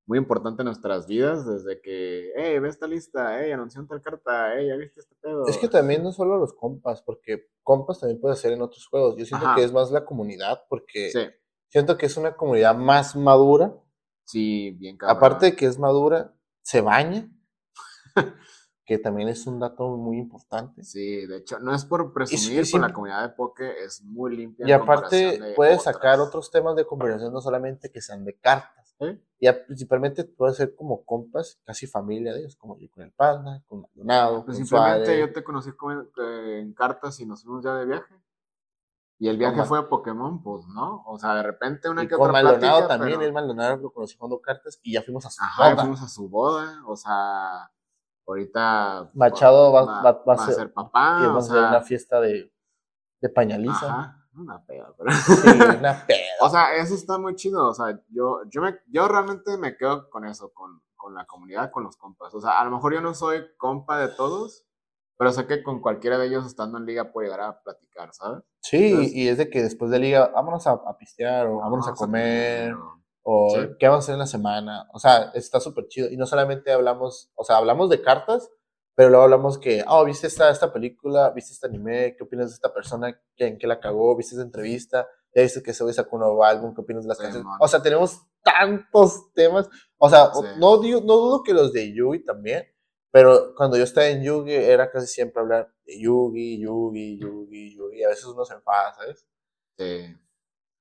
[0.07, 4.55] muy importante en nuestras vidas, desde que, hey, ve esta lista, hey, anunció tal carta,
[4.57, 5.47] hey, ya viste este pedo.
[5.49, 9.17] Es que también no solo los compas, porque compas también puede ser en otros juegos.
[9.17, 11.11] Yo siento que es más la comunidad, porque
[11.69, 13.75] siento que es una comunidad más madura.
[14.25, 15.17] Sí, bien cabrón.
[15.17, 17.29] Aparte de que es madura, se baña.
[18.87, 20.85] que también es un dato muy importante.
[20.85, 24.69] Sí, de hecho, no es por presumir con la comunidad de Poké, es muy limpia.
[24.69, 28.86] Y aparte, puedes sacar otros temas de conversación, no solamente que sean de cartas.
[29.01, 29.21] ¿Eh?
[29.39, 33.63] Y principalmente puede ser como compas, casi familia de ellos, como yo con el Panda,
[33.67, 34.45] con Maldonado.
[34.45, 35.71] Pues simplemente yo te conocí
[36.19, 38.15] en cartas y nos fuimos ya de viaje.
[39.19, 41.03] Y el viaje fue a Pokémon, pues, ¿no?
[41.07, 44.41] O sea, de repente una que con otra Maldonado también, el Maldonado lo conocí jugando
[44.41, 45.83] cartas y ya fuimos a su Ajá, boda.
[45.83, 47.71] fuimos a su boda, o sea,
[48.27, 49.11] Ahorita.
[49.15, 51.21] Machado va, a, ser, papá.
[51.23, 52.53] Y vamos a una fiesta de,
[53.21, 53.87] de pañaliza.
[53.87, 55.11] Ajá, una peda, pero.
[55.13, 56.19] Sí, una peda.
[56.41, 57.69] o sea, eso está muy chido.
[57.69, 61.71] O sea, yo, yo, me, yo realmente me quedo con eso, con, con la comunidad,
[61.71, 62.35] con los compas.
[62.35, 64.67] O sea, a lo mejor yo no soy compa de todos,
[65.17, 68.43] pero sé que con cualquiera de ellos estando en liga puedo llegar a platicar, ¿sabes?
[68.61, 72.75] Sí, y es de que después de liga, vámonos a, pistear o vámonos, a comer
[73.23, 74.89] o qué vamos a hacer en la semana.
[74.93, 76.09] O sea, está súper chido.
[76.11, 78.51] Y no solamente hablamos, o sea, hablamos de cartas,
[78.97, 81.31] pero luego hablamos que, oh, ¿viste esta, esta película?
[81.31, 82.17] ¿Viste este anime?
[82.17, 83.15] ¿Qué opinas de esta persona?
[83.37, 84.17] ¿En qué la cagó?
[84.17, 85.07] ¿Viste esta entrevista?
[85.35, 86.75] ¿Ya viste que se hoy sacó un nuevo álbum?
[86.75, 87.47] ¿Qué opinas de las canciones?
[87.61, 89.69] O sea, tenemos tantos temas.
[89.99, 92.65] O sea, no, digo, no dudo que los de Yugi también,
[93.11, 98.03] pero cuando yo estaba en Yugi era casi siempre hablar de Yugi, Yugi, Yugi, Yugi.
[98.03, 99.27] A veces uno se enfada, ¿sabes?
[99.77, 100.07] Sí.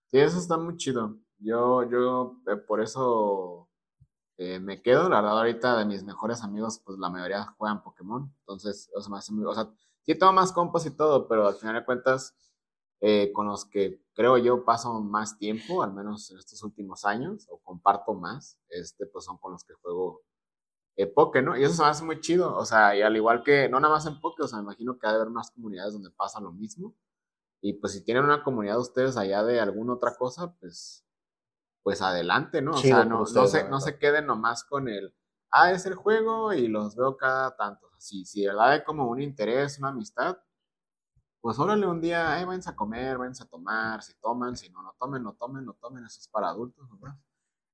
[0.09, 1.17] Sí, eso está muy chido.
[1.39, 3.67] Yo, yo eh, por eso
[4.37, 5.09] eh, me quedo.
[5.09, 8.33] La verdad, ahorita de mis mejores amigos, pues la mayoría juegan Pokémon.
[8.39, 9.73] Entonces, o sea, o sea
[10.05, 12.35] sí tengo más compas y todo, pero al final de cuentas,
[13.01, 17.47] eh, con los que creo yo paso más tiempo, al menos en estos últimos años,
[17.49, 20.23] o comparto más, este, pues son con los que juego
[20.97, 21.57] eh, Poké, ¿no?
[21.57, 22.55] Y eso se me hace muy chido.
[22.55, 24.97] O sea, y al igual que, no nada más en Poké, o sea, me imagino
[24.97, 26.95] que ha de haber más comunidades donde pasa lo mismo.
[27.61, 31.04] Y pues si tienen una comunidad ustedes allá de alguna otra cosa, pues
[31.85, 32.71] pues adelante, ¿no?
[32.71, 35.13] O sea, no, no, se, no se queden nomás con el,
[35.51, 37.91] ah, es el juego y los veo cada tanto.
[37.95, 40.35] Así, si de verdad hay como un interés, una amistad,
[41.41, 44.81] pues órale un día, eh, váyanse a comer, váyanse a tomar, si toman, si no,
[44.81, 47.21] no tomen, no tomen, no tomen, eso es para adultos, ¿no?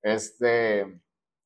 [0.02, 1.02] Este,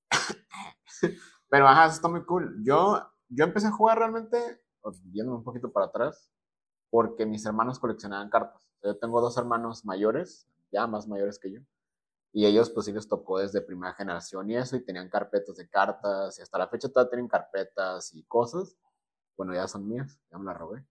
[1.47, 2.63] pero ajá, eso está muy cool.
[2.63, 2.99] Yo,
[3.30, 4.63] yo empecé a jugar realmente,
[5.03, 6.32] viendo un poquito para atrás,
[6.89, 8.68] porque mis hermanos coleccionaban cartas.
[8.82, 11.61] Yo tengo dos hermanos mayores, ya más mayores que yo,
[12.36, 15.69] y ellos pues sí les tocó desde primera generación y eso, y tenían carpetas de
[15.69, 18.75] cartas, y hasta la fecha todavía tienen carpetas y cosas.
[19.38, 20.86] Bueno, ya son mías, ya me las robé.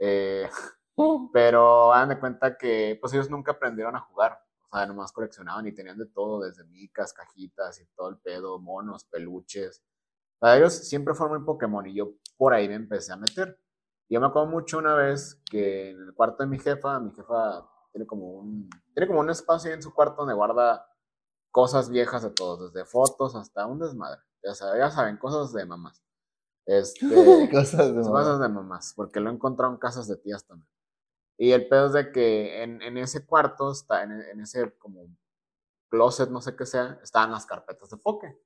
[0.00, 0.50] Eh,
[1.32, 4.40] pero hagan de cuenta que pues ellos nunca aprendieron a jugar.
[4.68, 8.58] O sea, nomás coleccionaban y tenían de todo, desde micas, cajitas y todo el pedo,
[8.58, 9.84] monos, peluches.
[10.40, 13.56] Para ellos siempre fueron muy Pokémon y yo por ahí me empecé a meter.
[14.08, 17.12] Y yo me acuerdo mucho una vez que en el cuarto de mi jefa, mi
[17.12, 20.86] jefa tiene como un, tiene como un espacio en su cuarto donde guarda
[21.50, 24.20] cosas viejas de todos, desde fotos hasta un desmadre.
[24.44, 26.00] Ya saben, ya saben cosas de mamás.
[26.64, 27.00] Este,
[27.50, 30.68] cosas, de cosas de mamás, porque lo he encontrado en casas de tías también.
[31.38, 35.06] Y el pedo es de que en, en ese cuarto, está, en, en, ese como
[35.88, 38.38] closet, no sé qué sea, estaban las carpetas de poke.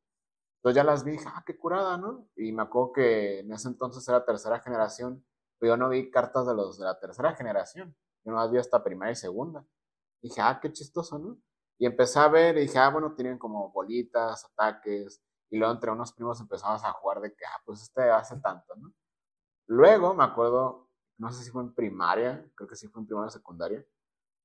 [0.57, 2.29] Entonces ya las vi, dije, ah, qué curada, ¿no?
[2.37, 5.25] Y me acuerdo que en ese entonces era tercera generación,
[5.59, 7.95] pero yo no vi cartas de los de la tercera generación.
[8.25, 9.65] Yo no vi hasta primera y segunda.
[10.23, 11.39] dije, ah, qué chistoso, ¿no?
[11.79, 15.21] Y empecé a ver y dije, ah, bueno, tienen como bolitas, ataques.
[15.51, 18.75] Y luego entre unos primos empezamos a jugar de que, ah, pues este hace tanto,
[18.77, 18.93] ¿no?
[19.67, 23.29] Luego me acuerdo, no sé si fue en primaria, creo que sí fue en primaria
[23.29, 23.85] o secundaria,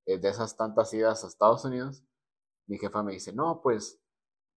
[0.06, 2.04] eh, de esas tantas idas a Estados Unidos,
[2.68, 4.02] mi jefa me dice, no, pues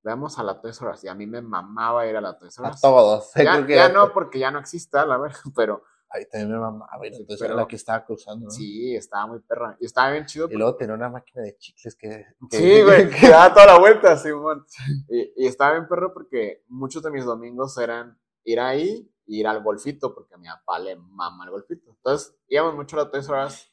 [0.02, 1.04] veamos a la Toys R Us.
[1.04, 2.76] Y a mí me mamaba ir a la Toys R Us.
[2.76, 3.32] A todos.
[3.34, 7.40] Ya, ya no, porque ya no existe, la verdad, pero Ahí también me mamaba, entonces
[7.40, 8.50] era la que estaba cruzando, ¿no?
[8.50, 9.76] Sí, estaba muy perra.
[9.78, 10.48] Y estaba bien chido.
[10.50, 12.26] Y luego tenía una máquina de chicles que...
[12.50, 14.66] sí, güey, que daba toda la vuelta, Simón.
[15.08, 19.46] y, y estaba bien perro porque muchos de mis domingos eran ir ahí y ir
[19.46, 21.90] al golfito, porque a mi papá le mama el golfito.
[21.90, 23.72] Entonces, íbamos mucho las tres horas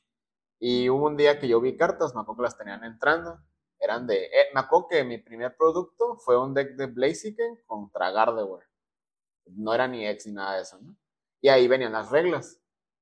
[0.60, 3.40] y hubo un día que yo vi cartas, me acuerdo que las tenían entrando.
[3.80, 4.26] Eran de...
[4.26, 8.68] Eh, me acuerdo que mi primer producto fue un deck de Blaziken contra Gardevoir.
[9.48, 10.96] No era ni ex ni nada de eso, ¿no?
[11.42, 12.60] Y ahí venían las reglas.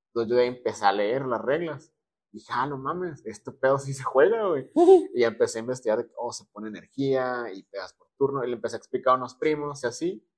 [0.08, 1.92] Entonces yo empecé a leer las reglas.
[2.32, 4.70] Y dije, ah, no mames, este pedo sí se juega, güey.
[5.14, 8.44] Y empecé a investigar de oh, se pone energía y pegas por turno.
[8.44, 10.28] Y le empecé a explicar a unos primos y así.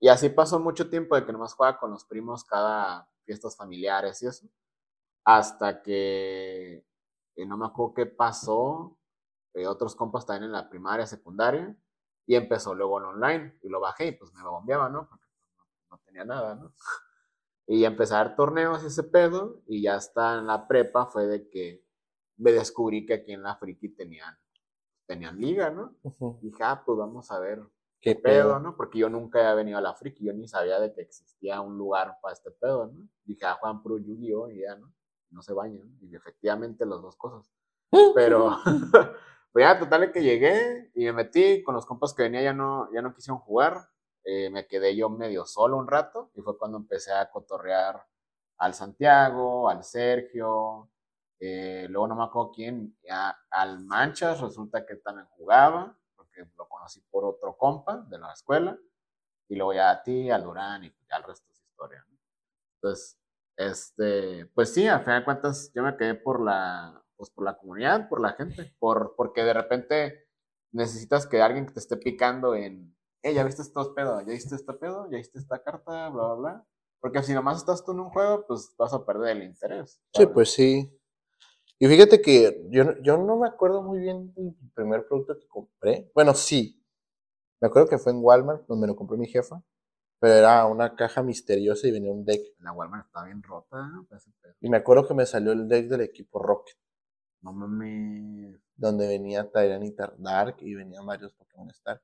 [0.00, 4.22] Y así pasó mucho tiempo de que nomás juega con los primos cada fiestas familiares
[4.22, 4.46] y eso.
[5.24, 6.86] Hasta que
[7.36, 8.98] eh, no me acuerdo qué pasó.
[9.54, 11.76] Eh, otros compas también en la primaria, secundaria.
[12.26, 13.58] Y empezó luego en online.
[13.62, 15.08] Y lo bajé y pues me bombeaba, ¿no?
[15.08, 15.26] Porque
[15.90, 16.72] no tenía nada, ¿no?
[17.70, 21.84] Y empezar torneos y ese pedo, y ya está en la prepa, fue de que
[22.38, 24.34] me descubrí que aquí en la Friki tenían,
[25.06, 25.94] tenían liga, ¿no?
[26.40, 27.62] Y dije, ah, pues vamos a ver
[28.00, 28.74] qué pedo, ¿no?
[28.74, 31.76] Porque yo nunca había venido a la friki, yo ni sabía de que existía un
[31.76, 33.08] lugar para este pedo, ¿no?
[33.24, 34.50] Dije, ah, Juan Pro Yu-Gi-Oh!
[34.50, 34.92] y ya, ¿no?
[35.30, 37.52] No se bañan, y efectivamente las dos cosas.
[38.14, 38.56] Pero,
[39.52, 42.90] pues ya, total que llegué y me metí, con los compas que venía ya no,
[42.92, 43.88] ya no quisieron jugar,
[44.30, 48.06] eh, me quedé yo medio solo un rato, y fue cuando empecé a cotorrear
[48.58, 50.90] al Santiago, al Sergio,
[51.40, 52.98] eh, luego no me acuerdo quién,
[53.50, 58.78] al Manchas, resulta que también jugaba, porque lo conocí por otro compa de la escuela,
[59.48, 62.04] y luego ya a ti, al Durán, y ya el resto es historia.
[62.74, 63.18] Entonces,
[63.56, 67.56] este, pues sí, a fin de cuentas, yo me quedé por la, pues por la
[67.56, 70.28] comunidad, por la gente, por, porque de repente
[70.70, 74.72] necesitas que alguien te esté picando en, eh, ya viste estos pedos, ya viste este
[74.74, 76.66] pedo, ya viste esta carta, bla, bla, bla.
[77.00, 80.00] Porque si nomás estás tú en un juego, pues vas a perder el interés.
[80.14, 80.92] Sí, pues sí.
[81.78, 86.10] Y fíjate que yo, yo no me acuerdo muy bien del primer producto que compré.
[86.14, 86.84] Bueno, sí.
[87.60, 89.62] Me acuerdo que fue en Walmart, donde lo compró mi jefa.
[90.20, 92.40] Pero era una caja misteriosa y venía un deck.
[92.58, 93.92] La Walmart estaba bien rota.
[94.60, 96.76] Y me acuerdo que me salió el deck del equipo Rocket.
[97.42, 98.58] No mames.
[98.74, 102.02] Donde venía Tyranitar Dark y venían varios Pokémon Star.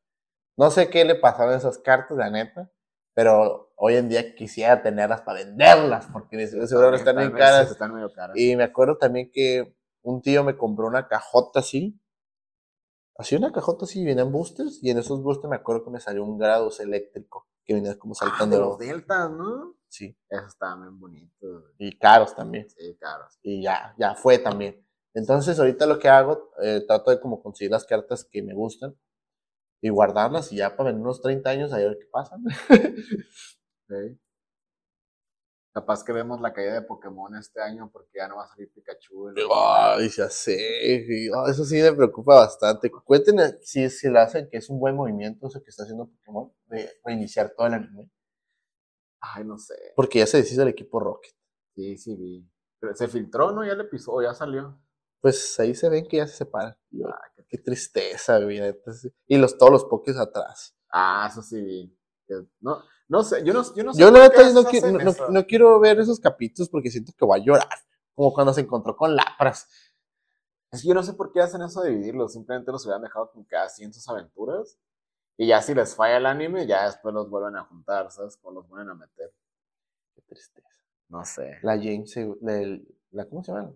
[0.57, 2.70] No sé qué le pasaron a esas cartas, la neta
[3.14, 7.70] pero hoy en día quisiera tenerlas para venderlas, porque seguro están bien caras.
[7.70, 8.36] Están medio caras.
[8.36, 11.98] Y me acuerdo también que un tío me compró una cajota así,
[13.16, 16.24] así una cajota así, venían boosters, y en esos boosters me acuerdo que me salió
[16.24, 18.57] un Grados eléctrico, que venía como ah, saltando.
[18.57, 19.76] Ah, los deltas, ¿no?
[19.86, 20.18] Sí.
[20.28, 21.72] Esos estaban bien bonitos.
[21.78, 22.68] Y caros también.
[22.68, 23.38] Sí, caros.
[23.42, 24.84] Y ya, ya fue también.
[25.14, 28.96] Entonces ahorita lo que hago, eh, trato de como conseguir las cartas que me gustan
[29.85, 32.39] y guardarlas y ya para en unos 30 años a ver qué pasa.
[35.74, 38.72] Capaz que vemos la caída de Pokémon este año porque ya no va a salir
[38.72, 39.35] Pikachu.
[39.55, 41.05] Ay, ya sé.
[41.51, 42.91] eso sí me preocupa bastante.
[42.91, 46.51] Cuéntenme si, si le hacen que es un buen movimiento eso que está haciendo Pokémon
[46.68, 48.11] de reiniciar todo el anime.
[49.20, 49.74] Ay, no sé.
[49.97, 51.35] Porque ya se decide el equipo Rocket.
[51.74, 52.51] Sí, sí, vi.
[52.80, 53.66] Pero se filtró, ¿no?
[53.66, 54.80] Ya le pisó, ya salió.
[55.24, 56.76] Pues ahí se ven que ya se separan.
[57.48, 58.60] Qué tristeza, güey.
[59.26, 60.76] Y los, todos los pokés atrás.
[60.92, 61.98] Ah, eso sí.
[62.60, 64.00] No, no sé, yo no, yo no sé.
[64.02, 67.42] Yo la verdad no, no, no, quiero ver esos capítulos porque siento que voy a
[67.42, 67.70] llorar.
[68.14, 69.66] Como cuando se encontró con Lapras.
[70.70, 72.34] Es que yo no sé por qué hacen eso de dividirlos.
[72.34, 74.78] Simplemente los hubieran dejado como que así en sus aventuras.
[75.38, 78.38] Y ya si les falla el anime, ya después los vuelven a juntar, ¿sabes?
[78.42, 79.32] O los vuelven a meter.
[80.14, 80.68] Qué tristeza.
[81.08, 81.60] No sé.
[81.62, 82.78] La James, la,
[83.12, 83.72] la ¿cómo se llama?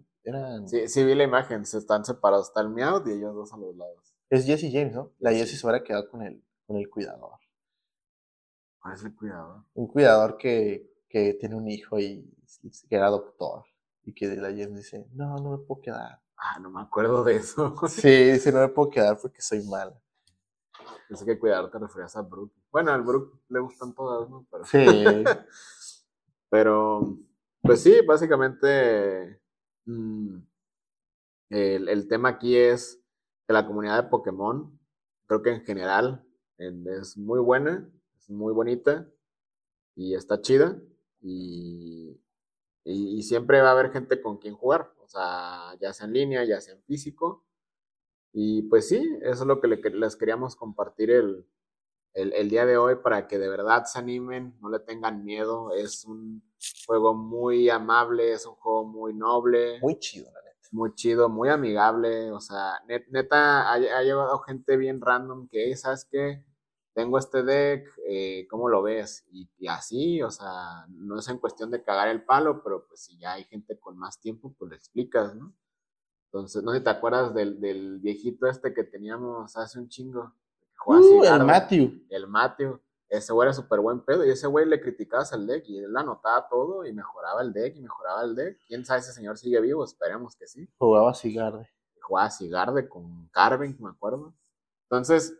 [0.67, 3.57] Sí, sí vi la imagen, se están separados, está el Meowth y ellos dos a
[3.57, 4.15] los lados.
[4.29, 5.13] Es Jesse James, ¿no?
[5.19, 7.39] La Jesse se hubiera quedado con el, con el cuidador.
[8.81, 9.65] ¿Cuál es el cuidador?
[9.75, 12.31] Un cuidador que, que tiene un hijo y
[12.89, 13.65] que era doctor.
[14.05, 16.21] Y que la James dice, no, no me puedo quedar.
[16.37, 17.75] Ah, no me acuerdo de eso.
[17.89, 19.99] sí, dice, no me puedo quedar porque soy mala.
[21.09, 22.55] Pensé que cuidador te referías a Brooke.
[22.71, 24.47] Bueno, al Brooke le gustan todas, ¿no?
[24.51, 24.65] Pero...
[24.65, 24.85] Sí.
[26.51, 27.19] Pero,
[27.61, 29.43] pues sí, básicamente
[29.89, 30.43] Mm,
[31.49, 33.01] el, tema aquí es
[33.47, 34.79] que la comunidad de Pokémon,
[35.27, 36.25] creo que en general
[36.59, 39.09] es muy buena, es muy bonita
[39.97, 40.79] y está chida.
[41.23, 42.21] Y,
[43.23, 46.61] siempre va a haber gente con quien jugar, o sea, ya sea en línea, ya
[46.61, 47.45] sea en físico.
[48.33, 51.47] Y pues sí, eso es lo que les queríamos compartir el,
[52.15, 55.75] el, día de hoy para que de verdad se animen, no le tengan miedo.
[55.75, 56.43] Es un
[56.87, 59.79] juego muy amable, es un juego muy noble.
[59.81, 60.69] Muy chido, la neta.
[60.73, 62.31] Muy chido, muy amigable.
[62.33, 66.45] O sea, neta, ha, llegado gente bien random que, ¿sabes qué?
[66.95, 69.27] Tengo este deck, eh, ¿cómo lo ves?
[69.31, 73.19] Y, así, o sea, no es en cuestión de cagar el palo, pero pues si
[73.19, 75.55] ya hay gente con más tiempo, pues le explicas, ¿no?
[76.27, 80.35] Entonces, no sé si te acuerdas del, del viejito este que teníamos hace un chingo
[80.87, 82.07] Uh, el Matthew.
[82.09, 82.81] El Matthew.
[83.09, 84.25] Ese güey era súper buen pedo.
[84.25, 87.77] Y ese güey le criticabas al deck y él anotaba todo y mejoraba el deck
[87.77, 88.59] y mejoraba el deck.
[88.67, 89.85] ¿Quién sabe si ese señor sigue vivo?
[89.85, 90.69] Esperemos que sí.
[90.79, 91.69] Jugaba Cigarde.
[92.03, 94.35] Jugaba Cigarde con Carvin, me acuerdo.
[94.85, 95.35] Entonces,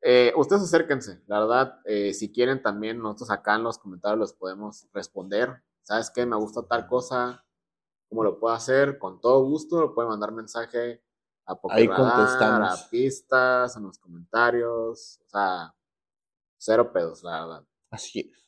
[0.00, 1.20] eh, ustedes acérquense.
[1.26, 5.62] La verdad, eh, si quieren también, nosotros acá en los comentarios los podemos responder.
[5.82, 6.26] ¿Sabes qué?
[6.26, 7.44] Me gusta tal cosa.
[8.08, 8.98] ¿Cómo lo puedo hacer?
[8.98, 9.80] Con todo gusto.
[9.80, 11.02] Lo pueden mandar mensaje
[11.50, 12.86] a contestamos.
[12.86, 15.74] a pistas, en los comentarios, o sea,
[16.60, 17.66] cero pedos, la verdad.
[17.90, 18.46] Así es.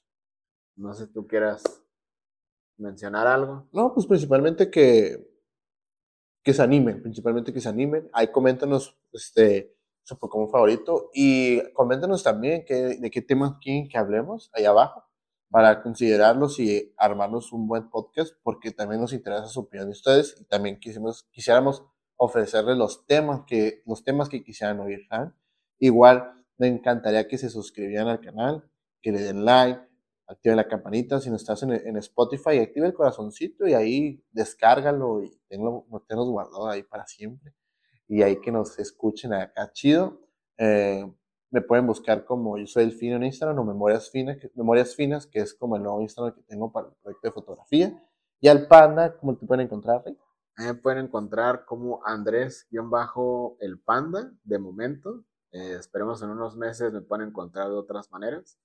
[0.77, 1.63] No sé si tú quieras
[2.77, 3.69] mencionar algo.
[3.73, 5.27] No, pues principalmente que,
[6.43, 8.09] que se animen, principalmente que se animen.
[8.13, 13.99] Ahí coméntanos este, su Pokémon favorito y coméntanos también que, de qué temas quieren que
[13.99, 15.05] hablemos ahí abajo
[15.51, 20.37] para considerarlos y armarnos un buen podcast porque también nos interesa su opinión de ustedes
[20.41, 21.85] y también quisimos, quisiéramos
[22.17, 25.07] ofrecerles los temas que, los temas que quisieran oír.
[25.79, 28.65] Igual, Me encantaría que se suscribieran al canal,
[29.01, 29.81] que le den like,
[30.27, 31.21] activen la campanita.
[31.21, 36.83] Si no estás en, Spotify, activa el corazoncito y ahí descárgalo y tenlo, guardado ahí
[36.83, 37.55] para siempre.
[38.09, 40.21] Y ahí que nos escuchen acá chido.
[40.59, 41.05] Eh,
[41.51, 45.27] me pueden buscar como yo soy el fino en Instagram o Memorias Finas, Memorias Finas,
[45.27, 48.03] que es como el nuevo Instagram que tengo para el proyecto de fotografía.
[48.41, 50.17] Y al Panda, ¿cómo te pueden encontrar, Rey?
[50.57, 52.83] Me pueden encontrar como Andrés-el
[53.85, 55.25] Panda, de momento.
[55.53, 58.59] Eh, esperemos en unos meses me puedan encontrar de otras maneras.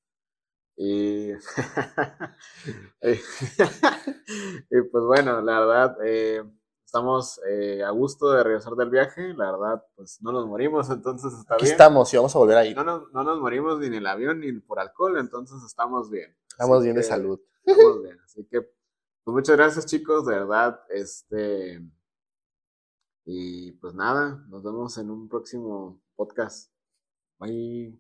[0.77, 1.31] Y,
[3.01, 6.43] y pues bueno, la verdad, eh,
[6.85, 11.33] estamos eh, a gusto de regresar del viaje, la verdad, pues no nos morimos, entonces
[11.33, 11.73] está Aquí bien.
[11.73, 12.73] estamos y vamos a volver ahí.
[12.73, 16.33] No nos, no nos morimos ni en el avión ni por alcohol, entonces estamos bien.
[16.47, 17.39] Estamos bien de salud.
[17.65, 21.81] Estamos bien, así que pues muchas gracias chicos, de verdad, este
[23.25, 26.71] y pues nada, nos vemos en un próximo podcast.
[27.39, 27.97] 喂